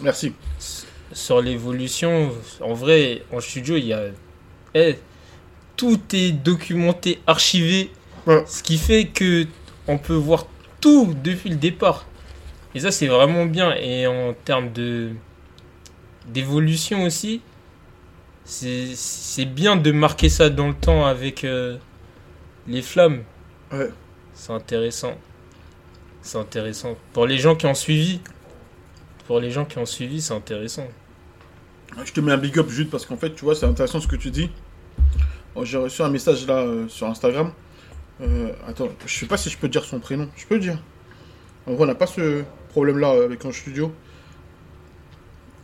Merci. 0.00 0.32
Sur 1.12 1.40
l'évolution, 1.40 2.32
en 2.60 2.74
vrai, 2.74 3.22
en 3.32 3.40
studio, 3.40 3.76
il 3.76 3.86
y 3.86 3.92
a, 3.92 4.06
eh, 4.74 4.98
tout 5.76 6.00
est 6.12 6.32
documenté, 6.32 7.20
archivé, 7.26 7.90
Ouais. 8.26 8.42
ce 8.46 8.62
qui 8.62 8.78
fait 8.78 9.06
que 9.06 9.46
on 9.86 9.98
peut 9.98 10.14
voir 10.14 10.46
tout 10.80 11.14
depuis 11.22 11.50
le 11.50 11.56
départ. 11.56 12.06
Et 12.74 12.80
ça, 12.80 12.90
c'est 12.90 13.06
vraiment 13.06 13.44
bien. 13.46 13.74
Et 13.76 14.06
en 14.06 14.32
termes 14.44 14.72
de 14.72 15.10
d'évolution 16.26 17.04
aussi, 17.04 17.42
c'est 18.44 18.88
c'est 18.94 19.44
bien 19.44 19.76
de 19.76 19.92
marquer 19.92 20.28
ça 20.30 20.48
dans 20.50 20.68
le 20.68 20.74
temps 20.74 21.04
avec 21.06 21.44
euh, 21.44 21.76
les 22.66 22.82
flammes. 22.82 23.22
Ouais. 23.72 23.90
C'est 24.34 24.52
intéressant. 24.52 25.14
C'est 26.22 26.38
intéressant. 26.38 26.96
Pour 27.12 27.26
les 27.26 27.38
gens 27.38 27.54
qui 27.54 27.66
ont 27.66 27.74
suivi, 27.74 28.20
pour 29.26 29.40
les 29.40 29.50
gens 29.50 29.64
qui 29.64 29.78
ont 29.78 29.86
suivi, 29.86 30.20
c'est 30.20 30.34
intéressant. 30.34 30.86
Je 32.04 32.12
te 32.12 32.20
mets 32.20 32.32
un 32.32 32.38
big 32.38 32.58
up 32.58 32.68
juste 32.68 32.90
parce 32.90 33.06
qu'en 33.06 33.16
fait, 33.16 33.34
tu 33.34 33.44
vois, 33.44 33.54
c'est 33.54 33.66
intéressant 33.66 34.00
ce 34.00 34.08
que 34.08 34.16
tu 34.16 34.30
dis. 34.30 34.50
Oh, 35.54 35.64
J'ai 35.64 35.78
reçu 35.78 36.02
un 36.02 36.08
message 36.10 36.46
là 36.46 36.58
euh, 36.58 36.88
sur 36.88 37.06
Instagram. 37.06 37.52
Euh, 38.20 38.52
attends, 38.66 38.88
je 39.06 39.14
sais 39.14 39.26
pas 39.26 39.36
si 39.36 39.50
je 39.50 39.58
peux 39.58 39.68
dire 39.68 39.84
son 39.84 40.00
prénom. 40.00 40.28
Je 40.36 40.46
peux 40.46 40.58
dire. 40.58 40.78
En 41.66 41.72
vrai, 41.74 41.84
on 41.84 41.86
n'a 41.86 41.94
pas 41.94 42.06
ce 42.06 42.42
problème 42.70 42.98
là 42.98 43.10
avec 43.10 43.44
un 43.44 43.52
studio. 43.52 43.92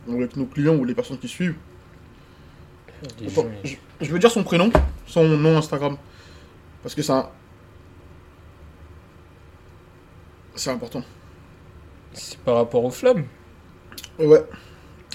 Avec 0.09 0.35
nos 0.37 0.45
clients 0.45 0.75
ou 0.75 0.85
les 0.85 0.95
personnes 0.95 1.17
qui 1.19 1.27
suivent. 1.27 1.55
Attends, 3.27 3.45
je 3.99 4.11
veux 4.11 4.19
dire 4.19 4.31
son 4.31 4.43
prénom, 4.43 4.71
son 5.07 5.23
nom 5.27 5.57
Instagram. 5.57 5.97
Parce 6.83 6.95
que 6.95 7.01
c'est 7.01 7.11
un- 7.11 7.29
C'est 10.61 10.69
important. 10.69 11.03
C'est 12.13 12.37
par 12.37 12.53
rapport 12.57 12.85
aux 12.85 12.91
flammes. 12.91 13.23
Ouais. 14.19 14.43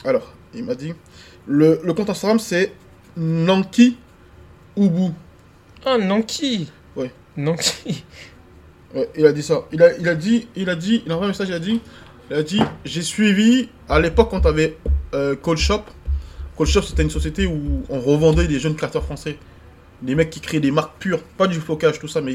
Alors, 0.05 0.35
il 0.53 0.65
m'a 0.65 0.75
dit. 0.75 0.93
Le, 1.47 1.79
le 1.85 1.93
compte 1.95 2.11
Instagram, 2.11 2.41
c'est 2.41 2.73
Nanki 3.17 3.97
Ubu. 4.77 5.13
Ah, 5.85 5.99
Nanki 5.99 6.69
Ouais. 6.97 7.13
Nanki. 7.37 8.05
Ouais, 8.93 9.09
il 9.17 9.25
a 9.25 9.33
dit 9.33 9.45
ça. 9.45 9.69
Il 9.71 9.81
a, 9.85 9.97
il 9.97 10.09
a 10.09 10.17
dit, 10.17 10.49
il 10.57 10.69
a 10.69 10.75
dit, 10.75 11.05
il 11.07 11.13
a 11.13 11.15
envoyé 11.15 11.29
un 11.29 11.33
message, 11.33 11.49
il 11.49 11.55
a 11.55 11.61
dit, 11.61 11.81
il 12.29 12.37
a 12.37 12.43
dit, 12.43 12.61
j'ai 12.85 13.03
suivi 13.03 13.69
à 13.89 14.01
l'époque 14.01 14.31
quand 14.31 14.41
t'avais 14.41 14.77
euh, 15.15 15.37
Call 15.37 15.59
Shop. 15.59 15.83
Call 16.59 16.67
Shop, 16.67 16.83
c'était 16.83 17.05
une 17.05 17.11
société 17.11 17.47
où 17.47 17.85
on 17.89 18.01
revendait 18.01 18.49
des 18.49 18.59
jeunes 18.59 18.75
créateurs 18.75 19.05
français. 19.05 19.39
Des 20.03 20.17
mecs 20.17 20.31
qui 20.31 20.41
créaient 20.41 20.59
des 20.59 20.73
marques 20.73 20.99
pures, 20.99 21.23
pas 21.23 21.47
du 21.47 21.61
flocage, 21.61 22.01
tout 22.01 22.09
ça, 22.09 22.21
mais 22.21 22.35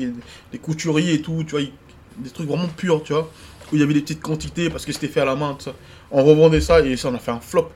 des 0.54 0.58
couturiers 0.60 1.16
et 1.16 1.22
tout, 1.22 1.44
tu 1.44 1.52
vois, 1.52 1.62
ils- 1.62 1.74
des 2.18 2.30
trucs 2.30 2.48
vraiment 2.48 2.68
purs, 2.68 3.04
tu 3.04 3.14
vois, 3.14 3.30
où 3.72 3.76
il 3.76 3.80
y 3.80 3.84
avait 3.84 3.94
des 3.94 4.02
petites 4.02 4.22
quantités 4.22 4.70
parce 4.70 4.86
que 4.86 4.92
c'était 4.92 5.08
fait 5.08 5.22
à 5.22 5.26
la 5.26 5.36
main, 5.36 5.56
tout 5.58 5.66
ça. 5.66 5.74
On 6.12 6.24
revendait 6.24 6.62
ça 6.62 6.82
et 6.82 6.98
ça, 6.98 7.10
on 7.10 7.16
a 7.16 7.20
fait 7.20 7.32
un 7.32 7.40
flop, 7.40 7.70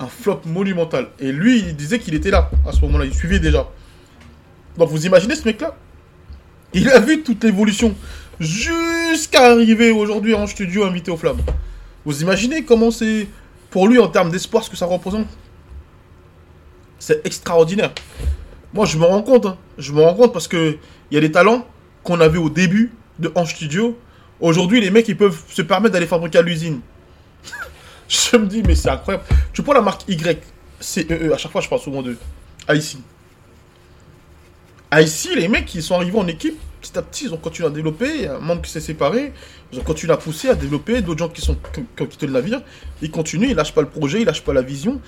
un 0.00 0.08
flop 0.08 0.40
monumental. 0.44 1.08
Et 1.20 1.32
lui, 1.32 1.58
il 1.58 1.76
disait 1.76 1.98
qu'il 1.98 2.14
était 2.14 2.30
là 2.30 2.50
à 2.66 2.72
ce 2.72 2.80
moment-là, 2.82 3.04
il 3.04 3.14
suivait 3.14 3.38
déjà. 3.38 3.68
Donc 4.76 4.88
vous 4.90 5.06
imaginez 5.06 5.34
ce 5.34 5.44
mec-là? 5.44 5.76
Il 6.72 6.90
a 6.90 6.98
vu 6.98 7.22
toute 7.22 7.42
l'évolution 7.44 7.94
jusqu'à 8.38 9.52
arriver 9.52 9.90
aujourd'hui 9.90 10.34
en 10.34 10.46
studio 10.46 10.84
invité 10.84 11.10
aux 11.10 11.16
flammes. 11.16 11.40
Vous 12.04 12.22
imaginez 12.22 12.64
comment 12.64 12.90
c'est 12.90 13.28
pour 13.70 13.88
lui 13.88 13.98
en 13.98 14.08
termes 14.08 14.30
d'espoir 14.30 14.62
ce 14.62 14.70
que 14.70 14.76
ça 14.76 14.86
représente? 14.86 15.26
C'est 16.98 17.24
extraordinaire. 17.26 17.92
Moi 18.74 18.84
je 18.84 18.98
me 18.98 19.04
rends 19.04 19.22
compte, 19.22 19.46
hein. 19.46 19.56
je 19.78 19.92
me 19.92 20.02
rends 20.02 20.14
compte 20.14 20.32
parce 20.32 20.48
que 20.48 20.76
il 21.10 21.14
y 21.14 21.18
a 21.18 21.20
des 21.20 21.32
talents 21.32 21.66
qu'on 22.02 22.20
avait 22.20 22.38
au 22.38 22.50
début 22.50 22.92
de 23.18 23.32
en 23.34 23.44
studio. 23.44 23.98
Aujourd'hui 24.40 24.80
les 24.80 24.90
mecs 24.90 25.08
ils 25.08 25.16
peuvent 25.16 25.42
se 25.48 25.62
permettre 25.62 25.92
d'aller 25.92 26.06
fabriquer 26.06 26.38
à 26.38 26.42
l'usine. 26.42 26.80
je 28.08 28.36
me 28.36 28.46
dis 28.46 28.62
mais 28.62 28.74
c'est 28.74 28.90
incroyable. 28.90 29.24
Tu 29.52 29.62
prends 29.62 29.74
la 29.74 29.82
marque 29.82 30.08
Y, 30.08 30.42
c'est 30.80 31.10
euh, 31.10 31.34
à 31.34 31.38
chaque 31.38 31.52
fois 31.52 31.60
je 31.60 31.68
parle 31.68 31.80
souvent 31.80 32.02
de 32.02 32.16
IC. 32.68 32.98
IC 34.92 35.34
les 35.34 35.48
mecs 35.48 35.74
ils 35.74 35.82
sont 35.82 35.94
arrivés 35.94 36.18
en 36.18 36.26
équipe 36.26 36.58
petit 36.86 36.98
à 36.98 37.02
petit, 37.02 37.24
ils 37.24 37.34
ont 37.34 37.38
continué 37.38 37.68
à 37.68 37.70
développer. 37.70 38.08
Il 38.14 38.22
y 38.22 38.26
a 38.26 38.36
un 38.36 38.40
membre 38.40 38.62
qui 38.62 38.70
s'est 38.70 38.80
séparé. 38.80 39.32
Ils 39.72 39.78
ont 39.78 39.82
continué 39.82 40.12
à 40.12 40.16
pousser, 40.16 40.48
à 40.48 40.54
développer. 40.54 41.00
D'autres 41.02 41.18
gens 41.18 41.28
qui, 41.28 41.40
sont, 41.40 41.56
qui, 41.74 41.82
qui 41.96 42.02
ont 42.02 42.06
quitté 42.06 42.26
le 42.26 42.32
navire. 42.32 42.62
Ils 43.02 43.10
continuent, 43.10 43.48
ils 43.50 43.56
lâchent 43.56 43.74
pas 43.74 43.80
le 43.80 43.88
projet, 43.88 44.20
ils 44.20 44.24
lâchent 44.24 44.44
pas 44.44 44.52
la 44.52 44.62
vision. 44.62 45.00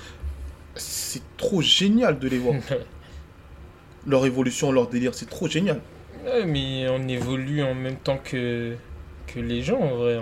C'est 0.75 1.23
trop 1.37 1.63
génial 1.63 2.19
de 2.19 2.29
les 2.29 2.39
voir. 2.39 2.57
leur 4.07 4.27
évolution, 4.27 4.73
leur 4.73 4.89
délire, 4.89 5.15
c'est 5.15 5.29
trop 5.29 5.49
génial. 5.49 5.81
Ouais, 6.25 6.45
mais 6.45 6.87
on 6.89 7.07
évolue 7.09 7.63
en 7.63 7.75
même 7.75 7.97
temps 7.97 8.19
que, 8.23 8.75
que 9.27 9.41
les 9.41 9.63
gens 9.63 9.79
en 9.81 9.97
vrai. 9.97 10.21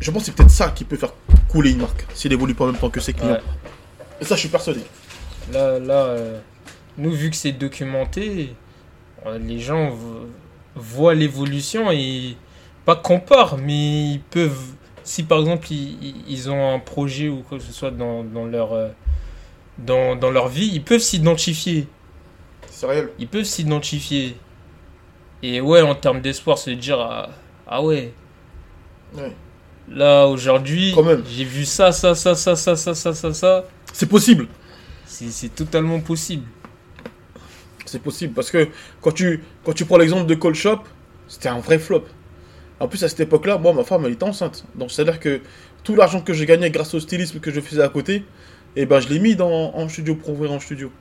Je 0.00 0.10
pense 0.10 0.22
que 0.22 0.26
c'est 0.26 0.34
peut-être 0.36 0.50
ça 0.50 0.68
qui 0.70 0.84
peut 0.84 0.96
faire 0.96 1.12
couler 1.48 1.70
une 1.70 1.78
marque. 1.78 2.04
S'il 2.14 2.32
évolue 2.32 2.54
pas 2.54 2.64
en 2.64 2.68
même 2.68 2.76
temps 2.76 2.90
que 2.90 3.00
ses 3.00 3.12
clients. 3.12 3.32
Ouais. 3.32 3.40
Et 4.20 4.24
ça, 4.24 4.34
je 4.34 4.40
suis 4.40 4.48
persuadé. 4.48 4.80
Là, 5.52 5.78
là 5.78 5.94
euh, 6.06 6.38
nous, 6.98 7.10
vu 7.12 7.30
que 7.30 7.36
c'est 7.36 7.52
documenté, 7.52 8.54
euh, 9.26 9.38
les 9.38 9.58
gens 9.58 9.90
vo- 9.90 10.26
voient 10.74 11.14
l'évolution 11.14 11.90
et 11.90 12.36
pas 12.84 12.96
comparent, 12.96 13.56
mais 13.58 14.12
ils 14.12 14.20
peuvent. 14.20 14.72
Si 15.02 15.22
par 15.22 15.38
exemple 15.38 15.68
ils, 15.70 15.96
ils- 16.02 16.24
ils 16.28 16.50
ont 16.50 16.74
un 16.74 16.80
projet 16.80 17.28
ou 17.28 17.42
quoi 17.48 17.58
que 17.58 17.64
ce 17.64 17.72
soit 17.72 17.92
dans, 17.92 18.24
dans 18.24 18.44
leur, 18.44 18.72
euh, 18.72 18.88
dans, 19.78 20.16
dans 20.16 20.30
leur 20.30 20.48
vie, 20.48 20.68
ils 20.72 20.82
peuvent 20.82 21.00
s'identifier. 21.00 21.86
Réel. 22.84 23.10
Ils 23.18 23.28
peuvent 23.28 23.44
s'identifier. 23.44 24.36
Et 25.42 25.60
ouais, 25.60 25.82
en 25.82 25.94
termes 25.94 26.20
d'espoir, 26.20 26.58
se 26.58 26.70
dire 26.70 26.98
ah, 27.00 27.30
ah 27.66 27.82
ouais, 27.82 28.12
Ouais. 29.14 29.32
là 29.88 30.26
aujourd'hui, 30.26 30.94
j'ai 31.30 31.44
vu 31.44 31.64
ça, 31.64 31.92
ça, 31.92 32.14
ça, 32.14 32.34
ça, 32.34 32.56
ça, 32.56 32.76
ça, 32.76 32.94
ça, 32.94 33.14
ça, 33.14 33.32
ça. 33.32 33.64
C'est 33.92 34.06
possible. 34.08 34.48
C'est 35.06 35.54
totalement 35.54 36.00
possible. 36.00 36.44
C'est 37.84 38.02
possible 38.02 38.34
parce 38.34 38.50
que 38.50 38.68
quand 39.00 39.12
tu, 39.12 39.42
quand 39.64 39.72
tu 39.72 39.84
prends 39.84 39.96
l'exemple 39.98 40.26
de 40.26 40.34
Call 40.34 40.54
Shop, 40.54 40.80
c'était 41.28 41.48
un 41.48 41.60
vrai 41.60 41.78
flop. 41.78 42.04
En 42.80 42.88
plus, 42.88 43.02
à 43.04 43.08
cette 43.08 43.20
époque-là, 43.20 43.58
moi, 43.58 43.72
ma 43.72 43.84
femme, 43.84 44.04
elle 44.04 44.12
était 44.12 44.24
enceinte. 44.24 44.66
Donc, 44.74 44.90
c'est-à-dire 44.90 45.18
que 45.20 45.40
tout 45.84 45.94
l'argent 45.94 46.20
que 46.20 46.34
je 46.34 46.44
gagnais 46.44 46.70
grâce 46.70 46.92
au 46.94 47.00
stylisme 47.00 47.40
que 47.40 47.50
je 47.50 47.60
faisais 47.60 47.82
à 47.82 47.88
côté, 47.88 48.24
eh 48.74 48.84
ben, 48.86 49.00
je 49.00 49.08
l'ai 49.08 49.18
mis 49.20 49.34
dans, 49.36 49.74
en 49.74 49.88
studio 49.88 50.14
pour 50.16 50.30
ouvrir 50.30 50.52
en 50.52 50.60
studio. 50.60 50.92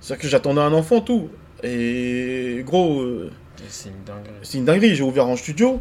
C'est-à-dire 0.00 0.22
que 0.22 0.28
j'attendais 0.28 0.60
un 0.60 0.72
enfant, 0.72 1.00
tout. 1.00 1.28
Et 1.62 2.62
gros, 2.66 3.00
euh, 3.02 3.30
C'est 3.68 3.90
une 3.90 4.02
dinguerie. 4.04 4.30
c'est 4.42 4.58
une 4.58 4.64
dinguerie. 4.64 4.94
J'ai 4.94 5.02
ouvert 5.02 5.26
en 5.28 5.36
studio. 5.36 5.78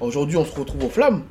Aujourd'hui, 0.00 0.36
on 0.36 0.44
se 0.44 0.54
retrouve 0.58 0.84
aux 0.84 0.90
flammes. 0.90 1.22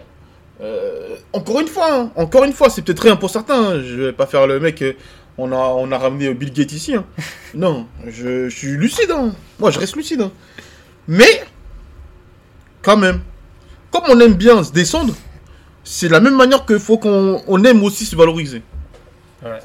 Euh, 0.61 1.15
encore 1.33 1.59
une 1.59 1.67
fois, 1.67 1.93
hein, 1.93 2.11
encore 2.15 2.43
une 2.43 2.53
fois, 2.53 2.69
c'est 2.69 2.81
peut-être 2.81 3.01
rien 3.03 3.15
pour 3.15 3.29
certains. 3.29 3.73
hein. 3.75 3.81
Je 3.83 3.95
vais 4.01 4.13
pas 4.13 4.25
faire 4.27 4.47
le 4.47 4.59
mec. 4.59 4.81
euh, 4.81 4.93
on 5.37 5.51
a, 5.51 5.55
on 5.55 5.91
a 5.91 5.97
ramené 5.97 6.33
Bill 6.33 6.53
Gates 6.53 6.71
ici. 6.73 6.95
hein. 6.95 7.05
non, 7.55 7.87
je, 8.07 8.49
je 8.49 8.55
suis 8.55 8.69
lucide. 8.71 9.11
hein. 9.11 9.33
Moi, 9.59 9.71
je 9.71 9.79
reste 9.79 9.95
lucide. 9.95 10.27
Mais, 11.07 11.43
quand 12.81 12.97
même, 12.97 13.21
comme 13.91 14.03
on 14.09 14.19
aime 14.19 14.33
bien 14.35 14.63
se 14.63 14.71
descendre, 14.71 15.13
c'est 15.83 16.07
de 16.07 16.13
la 16.13 16.19
même 16.19 16.35
manière 16.35 16.65
qu'il 16.65 16.79
faut 16.79 16.97
qu'on 16.97 17.41
on 17.47 17.63
aime 17.63 17.83
aussi 17.83 18.05
se 18.05 18.15
valoriser. 18.15 18.61
Ouais. 19.43 19.59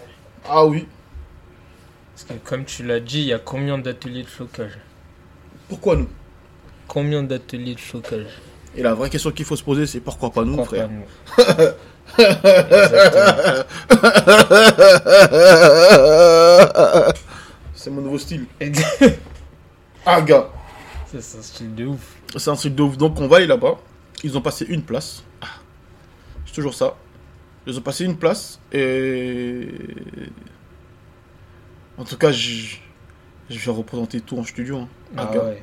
Ah 0.49 0.65
oui. 0.67 0.87
Parce 2.19 2.41
que 2.41 2.49
comme 2.49 2.65
tu 2.65 2.83
l'as 2.83 2.99
dit, 2.99 3.21
il 3.21 3.27
y 3.27 3.33
a 3.33 3.39
combien 3.39 3.79
d'ateliers 3.79 4.25
de 4.25 4.29
flocage? 4.29 4.77
Pourquoi 5.69 5.95
nous? 5.95 6.09
Combien 6.89 7.23
d'ateliers 7.23 7.77
de 7.77 7.81
flocage? 7.81 8.27
Et 8.75 8.83
la 8.83 8.93
vraie 8.95 9.09
question 9.09 9.31
qu'il 9.31 9.45
faut 9.45 9.55
se 9.55 9.63
poser, 9.63 9.87
c'est 9.87 10.01
pourquoi 10.01 10.33
pas 10.33 10.45
nous, 10.45 10.57
Pourquoi 10.57 10.79
frère? 10.79 10.89
pas 10.89 10.95
nous? 10.95 11.05
Exactement. 12.59 13.65
C'est 17.77 17.91
mon 17.91 18.01
nouveau 18.01 18.19
style. 18.19 18.47
Ah, 20.05 20.21
gars. 20.21 20.49
C'est 21.07 21.19
un 21.19 21.43
style 21.43 21.73
de 21.77 21.87
ouf. 21.87 22.17
C'est 22.37 22.51
un 22.51 22.57
truc 22.57 22.75
de 22.75 22.83
ouf. 22.83 22.97
Donc, 22.97 23.21
on 23.21 23.29
va 23.29 23.37
aller 23.37 23.47
là-bas. 23.47 23.79
Ils 24.25 24.37
ont 24.37 24.41
passé 24.41 24.67
une 24.69 24.83
place. 24.83 25.23
Ah. 25.41 25.47
C'est 26.47 26.55
toujours 26.55 26.75
ça. 26.75 26.97
Ils 27.65 27.79
ont 27.79 27.83
passé 27.83 28.05
une 28.05 28.17
place. 28.17 28.59
Et. 28.73 29.69
En 31.99 32.05
tout 32.05 32.17
cas, 32.17 32.31
je, 32.33 32.77
je 33.51 33.59
vais 33.59 33.71
représenter 33.71 34.21
tout 34.21 34.39
en 34.39 34.45
studio. 34.45 34.79
hein. 34.79 34.89
Ah, 35.17 35.31
Ah 35.33 35.37
ouais. 35.45 35.63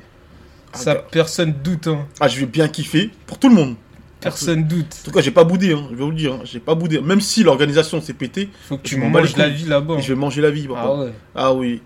Ah, 0.72 0.78
Ça, 0.78 0.94
personne 0.94 1.54
doute. 1.64 1.86
Hein. 1.86 2.06
Ah, 2.20 2.28
je 2.28 2.38
vais 2.40 2.46
bien 2.46 2.68
kiffer. 2.68 3.10
Pour 3.26 3.38
tout 3.38 3.48
le 3.48 3.54
monde. 3.54 3.74
Personne 4.20 4.64
doute. 4.66 4.94
En 5.02 5.04
tout 5.04 5.10
cas, 5.12 5.20
j'ai 5.20 5.30
pas 5.30 5.44
boudé. 5.44 5.72
Hein. 5.72 5.86
Je 5.90 5.94
vais 5.96 6.02
vous 6.04 6.10
le 6.10 6.16
dire. 6.16 6.34
hein. 6.34 6.40
J'ai 6.44 6.60
pas 6.60 6.74
boudé. 6.74 7.00
Même 7.00 7.20
si 7.20 7.42
l'organisation 7.42 8.00
s'est 8.00 8.12
pétée, 8.14 8.48
Faut 8.68 8.76
que 8.76 8.88
Je 8.88 8.94
tu 8.96 9.00
manges 9.00 9.36
la 9.36 9.48
vie 9.48 9.64
là-bas. 9.66 9.94
hein. 9.94 10.00
je 10.00 10.08
vais 10.08 10.18
manger 10.18 10.42
la 10.42 10.50
vie. 10.50 10.66
papa. 10.68 10.82
Ah 10.84 10.94
ouais. 10.94 11.12
Ah 11.34 11.52
oui. 11.54 11.82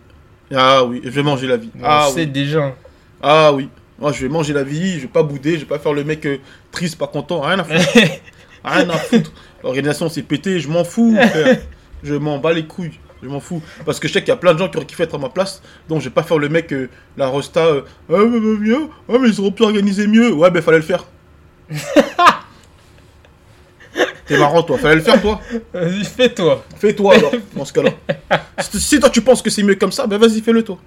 Ah 0.54 0.84
oui. 0.84 1.00
Je 1.04 1.10
vais 1.10 1.22
manger 1.22 1.46
la 1.46 1.56
vie. 1.56 1.70
On 1.78 1.84
Ah 1.84 2.08
oui. 2.14 2.26
déjà. 2.26 2.74
Ah 3.22 3.52
oui. 3.52 3.68
Moi, 3.98 4.12
je 4.12 4.22
vais 4.22 4.28
manger 4.30 4.54
la 4.54 4.62
vie, 4.64 4.94
je 4.94 5.00
vais 5.00 5.08
pas 5.08 5.22
bouder, 5.22 5.54
je 5.56 5.60
vais 5.60 5.66
pas 5.66 5.78
faire 5.78 5.92
le 5.92 6.02
mec 6.04 6.24
euh, 6.24 6.38
triste, 6.72 6.96
pas 6.96 7.06
content, 7.06 7.42
rien 7.42 7.58
à 7.58 7.64
foutre. 7.64 7.92
rien 8.64 8.88
à 8.88 8.96
foutre. 8.96 9.30
L'organisation 9.62 10.08
s'est 10.08 10.22
pétée, 10.22 10.58
je 10.58 10.68
m'en 10.70 10.84
fous, 10.84 11.14
frère. 11.14 11.58
Je 12.02 12.14
m'en 12.14 12.38
bats 12.38 12.54
les 12.54 12.64
couilles, 12.64 12.98
je 13.22 13.28
m'en 13.28 13.40
fous. 13.40 13.62
Parce 13.84 14.00
que 14.00 14.08
je 14.08 14.12
sais 14.12 14.20
qu'il 14.20 14.28
y 14.28 14.32
a 14.32 14.36
plein 14.36 14.54
de 14.54 14.58
gens 14.58 14.68
qui 14.68 14.76
auraient 14.76 14.86
kiffé 14.86 15.02
être 15.04 15.14
à 15.14 15.18
ma 15.18 15.28
place, 15.28 15.62
donc 15.88 16.00
je 16.00 16.04
vais 16.04 16.10
pas 16.14 16.22
faire 16.22 16.38
le 16.38 16.48
mec, 16.48 16.72
euh, 16.72 16.88
la 17.16 17.28
rosta, 17.28 17.64
euh, 17.66 17.82
ah 18.08 18.16
mais, 18.18 18.40
mais, 18.40 18.58
mieux, 18.58 18.88
ah 19.08 19.14
mais 19.20 19.28
ils 19.28 19.40
auraient 19.40 19.50
pu 19.50 19.62
organiser 19.62 20.06
mieux. 20.06 20.32
Ouais, 20.32 20.50
ben 20.50 20.62
fallait 20.62 20.78
le 20.78 20.82
faire. 20.84 21.04
T'es 24.26 24.38
marrant, 24.38 24.62
toi, 24.62 24.78
fallait 24.78 24.94
le 24.96 25.00
faire, 25.00 25.20
toi. 25.20 25.40
Vas-y, 25.72 26.04
fais-toi. 26.04 26.64
Fais-toi 26.76 27.14
alors, 27.16 27.32
dans 27.56 27.64
ce 27.64 27.72
cas-là. 27.72 27.90
Si, 28.60 28.80
si 28.80 29.00
toi 29.00 29.10
tu 29.10 29.22
penses 29.22 29.42
que 29.42 29.50
c'est 29.50 29.62
mieux 29.64 29.74
comme 29.74 29.90
ça, 29.92 30.06
ben 30.06 30.18
vas-y, 30.18 30.40
fais-le 30.40 30.62
toi. 30.62 30.78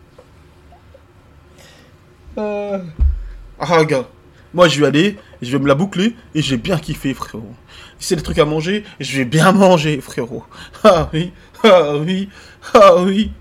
Euh, 2.37 2.79
Ah, 3.59 3.83
gars. 3.83 4.07
Moi, 4.53 4.67
je 4.67 4.79
vais 4.79 4.87
aller, 4.87 5.17
je 5.41 5.51
vais 5.51 5.59
me 5.63 5.67
la 5.67 5.75
boucler 5.75 6.15
et 6.35 6.41
j'ai 6.41 6.57
bien 6.57 6.77
kiffé, 6.77 7.13
frérot. 7.13 7.53
Si 7.99 8.09
c'est 8.09 8.15
des 8.15 8.21
trucs 8.21 8.37
à 8.39 8.45
manger, 8.45 8.83
je 8.99 9.17
vais 9.17 9.25
bien 9.25 9.51
manger, 9.51 9.99
frérot. 10.01 10.43
Ah 10.83 11.09
oui, 11.13 11.31
ah 11.63 11.95
oui, 11.97 12.29
ah 12.73 12.97
oui. 12.97 13.31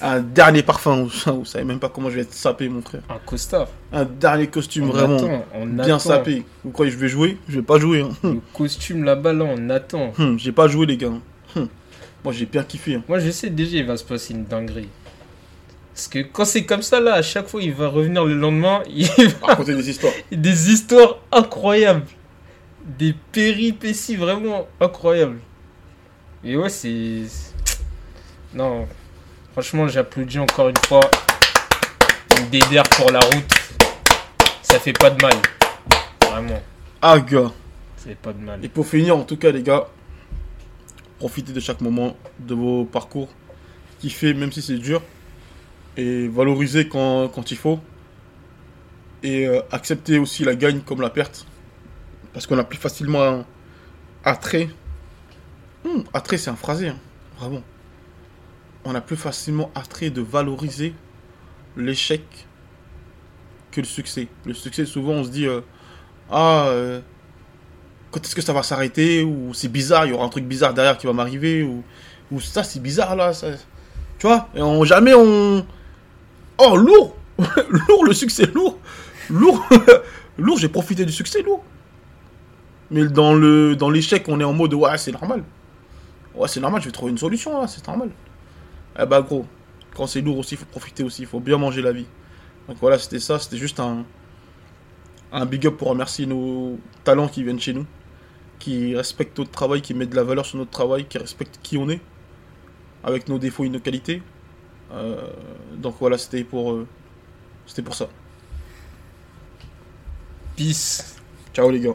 Un 0.00 0.20
dernier 0.20 0.62
parfum, 0.62 1.08
vous 1.26 1.44
savez 1.44 1.64
même 1.64 1.80
pas 1.80 1.88
comment 1.88 2.08
je 2.08 2.14
vais 2.16 2.20
être 2.22 2.32
sapé, 2.32 2.68
mon 2.68 2.82
frère. 2.82 3.02
Un 3.10 3.18
costard. 3.26 3.66
Un 3.92 4.04
dernier 4.04 4.46
costume 4.46 4.84
On 4.84 4.92
vraiment 4.92 5.16
attend, 5.16 5.44
on 5.54 5.66
bien 5.66 5.84
attend. 5.86 5.98
sapé. 5.98 6.44
Vous 6.64 6.70
croyez 6.70 6.92
que 6.92 6.96
je 6.96 7.02
vais 7.02 7.08
jouer? 7.08 7.36
Je 7.48 7.56
vais 7.56 7.62
pas 7.62 7.80
jouer. 7.80 8.02
hein. 8.02 8.10
Le 8.22 8.40
costume 8.54 9.02
là-bas, 9.02 9.32
là, 9.32 9.44
on 9.44 9.68
attend. 9.70 10.12
Hum, 10.18 10.38
j'ai 10.38 10.52
pas 10.52 10.68
joué, 10.68 10.86
les 10.86 10.96
gars. 10.96 11.10
Hum. 11.56 11.66
Moi, 12.22 12.32
j'ai 12.32 12.46
bien 12.46 12.62
kiffé. 12.62 12.94
hein. 12.94 13.02
Moi, 13.08 13.18
je 13.18 13.30
sais 13.32 13.50
déjà, 13.50 13.78
il 13.78 13.86
va 13.86 13.96
se 13.96 14.04
passer 14.04 14.34
une 14.34 14.44
dinguerie. 14.44 14.88
Parce 15.98 16.06
que 16.06 16.20
quand 16.20 16.44
c'est 16.44 16.64
comme 16.64 16.82
ça, 16.82 17.00
là, 17.00 17.14
à 17.14 17.22
chaque 17.22 17.48
fois, 17.48 17.60
il 17.60 17.72
va 17.72 17.88
revenir 17.88 18.24
le 18.24 18.34
lendemain, 18.34 18.84
il 18.88 19.08
va 19.08 19.48
Raconter 19.48 19.74
des 19.74 19.90
histoires. 19.90 20.12
des 20.30 20.70
histoires 20.70 21.18
incroyables. 21.32 22.06
Des 22.84 23.16
péripéties 23.32 24.14
vraiment 24.14 24.68
incroyables. 24.80 25.40
Et 26.44 26.56
ouais, 26.56 26.68
c'est. 26.68 27.22
Non. 28.54 28.86
Franchement, 29.50 29.88
j'applaudis 29.88 30.38
encore 30.38 30.68
une 30.68 30.76
fois. 30.86 31.00
Une 32.38 32.48
DDR 32.48 32.84
pour 32.90 33.10
la 33.10 33.18
route. 33.18 33.52
Ça 34.62 34.78
fait 34.78 34.92
pas 34.92 35.10
de 35.10 35.20
mal. 35.20 35.34
Vraiment. 36.30 36.62
Ah, 37.02 37.18
gars. 37.18 37.50
Ça 37.96 38.04
fait 38.04 38.14
pas 38.14 38.32
de 38.32 38.38
mal. 38.38 38.64
Et 38.64 38.68
pour 38.68 38.86
finir, 38.86 39.16
en 39.16 39.24
tout 39.24 39.36
cas, 39.36 39.50
les 39.50 39.64
gars, 39.64 39.88
profitez 41.18 41.52
de 41.52 41.58
chaque 41.58 41.80
moment 41.80 42.16
de 42.38 42.54
vos 42.54 42.84
parcours. 42.84 43.30
Kiffez, 43.98 44.32
même 44.32 44.52
si 44.52 44.62
c'est 44.62 44.78
dur. 44.78 45.02
Et 45.98 46.28
valorisez 46.28 46.88
quand, 46.88 47.28
quand 47.28 47.50
il 47.50 47.56
faut. 47.58 47.78
Et 49.22 49.46
euh, 49.46 49.60
acceptez 49.72 50.18
aussi 50.18 50.44
la 50.44 50.54
gagne 50.54 50.80
comme 50.80 51.00
la 51.02 51.10
perte. 51.10 51.44
Parce 52.32 52.46
qu'on 52.46 52.56
a 52.58 52.64
plus 52.64 52.78
facilement 52.78 53.44
attrait. 54.24 54.68
Attrait, 56.14 56.38
c'est 56.38 56.50
un 56.50 56.56
phrasé. 56.56 56.88
hein, 56.88 56.96
Vraiment. 57.38 57.62
On 58.84 58.94
a 58.94 59.00
plus 59.00 59.16
facilement 59.16 59.70
attrait 59.74 60.10
de 60.10 60.22
valoriser 60.22 60.94
l'échec 61.76 62.22
que 63.72 63.80
le 63.80 63.86
succès. 63.86 64.28
Le 64.46 64.54
succès, 64.54 64.86
souvent, 64.86 65.12
on 65.12 65.24
se 65.24 65.30
dit 65.30 65.46
euh, 65.46 65.60
Ah. 66.30 66.66
euh, 66.68 67.00
quand 68.10 68.24
est-ce 68.24 68.34
que 68.34 68.40
ça 68.42 68.52
va 68.52 68.62
s'arrêter? 68.62 69.22
Ou 69.22 69.52
c'est 69.52 69.68
bizarre, 69.68 70.06
il 70.06 70.10
y 70.10 70.12
aura 70.12 70.24
un 70.24 70.30
truc 70.30 70.44
bizarre 70.44 70.72
derrière 70.74 70.96
qui 70.96 71.06
va 71.06 71.12
m'arriver 71.12 71.62
ou, 71.62 71.82
ou 72.30 72.40
ça 72.40 72.62
c'est 72.64 72.80
bizarre 72.80 73.14
là, 73.16 73.32
tu 74.18 74.26
vois, 74.26 74.48
et 74.54 74.62
on, 74.62 74.82
jamais 74.84 75.12
on... 75.14 75.66
Oh 76.58 76.76
lourd 76.76 77.16
Lourd 77.88 78.04
le 78.04 78.12
succès, 78.12 78.46
lourd 78.46 78.78
Lourd 79.30 79.64
Lourd, 80.38 80.58
j'ai 80.58 80.68
profité 80.68 81.04
du 81.04 81.12
succès, 81.12 81.42
lourd 81.42 81.62
Mais 82.90 83.06
dans 83.06 83.34
le 83.34 83.76
dans 83.76 83.90
l'échec, 83.90 84.24
on 84.28 84.40
est 84.40 84.44
en 84.44 84.52
mode 84.52 84.74
ouais 84.74 84.98
c'est 84.98 85.12
normal. 85.12 85.44
Ouais 86.34 86.48
c'est 86.48 86.60
normal, 86.60 86.80
je 86.80 86.86
vais 86.86 86.92
trouver 86.92 87.12
une 87.12 87.18
solution 87.18 87.60
là, 87.60 87.66
c'est 87.66 87.86
normal. 87.86 88.10
Eh 89.00 89.06
bah 89.06 89.22
gros, 89.22 89.46
quand 89.94 90.06
c'est 90.06 90.20
lourd 90.20 90.38
aussi, 90.38 90.54
il 90.54 90.58
faut 90.58 90.66
profiter 90.66 91.02
aussi, 91.04 91.22
il 91.22 91.28
faut 91.28 91.40
bien 91.40 91.58
manger 91.58 91.82
la 91.82 91.92
vie. 91.92 92.06
Donc 92.68 92.76
voilà, 92.80 92.98
c'était 92.98 93.20
ça, 93.20 93.38
c'était 93.38 93.56
juste 93.56 93.80
un, 93.80 94.04
un 95.32 95.46
big 95.46 95.66
up 95.66 95.76
pour 95.76 95.88
remercier 95.88 96.26
nos 96.26 96.78
talents 97.04 97.28
qui 97.28 97.42
viennent 97.42 97.60
chez 97.60 97.72
nous, 97.72 97.86
qui 98.58 98.94
respectent 98.96 99.38
notre 99.38 99.50
travail, 99.50 99.80
qui 99.80 99.94
mettent 99.94 100.10
de 100.10 100.16
la 100.16 100.24
valeur 100.24 100.44
sur 100.44 100.58
notre 100.58 100.70
travail, 100.70 101.06
qui 101.06 101.18
respectent 101.18 101.58
qui 101.62 101.78
on 101.78 101.88
est, 101.88 102.00
avec 103.04 103.28
nos 103.28 103.38
défauts 103.38 103.64
et 103.64 103.68
nos 103.68 103.80
qualités. 103.80 104.22
Euh, 104.92 105.30
donc 105.76 105.96
voilà, 106.00 106.18
c'était 106.18 106.44
pour, 106.44 106.72
euh, 106.72 106.86
c'était 107.66 107.82
pour 107.82 107.94
ça. 107.94 108.08
Peace. 110.56 111.16
Ciao 111.54 111.70
les 111.70 111.80
gars. 111.80 111.94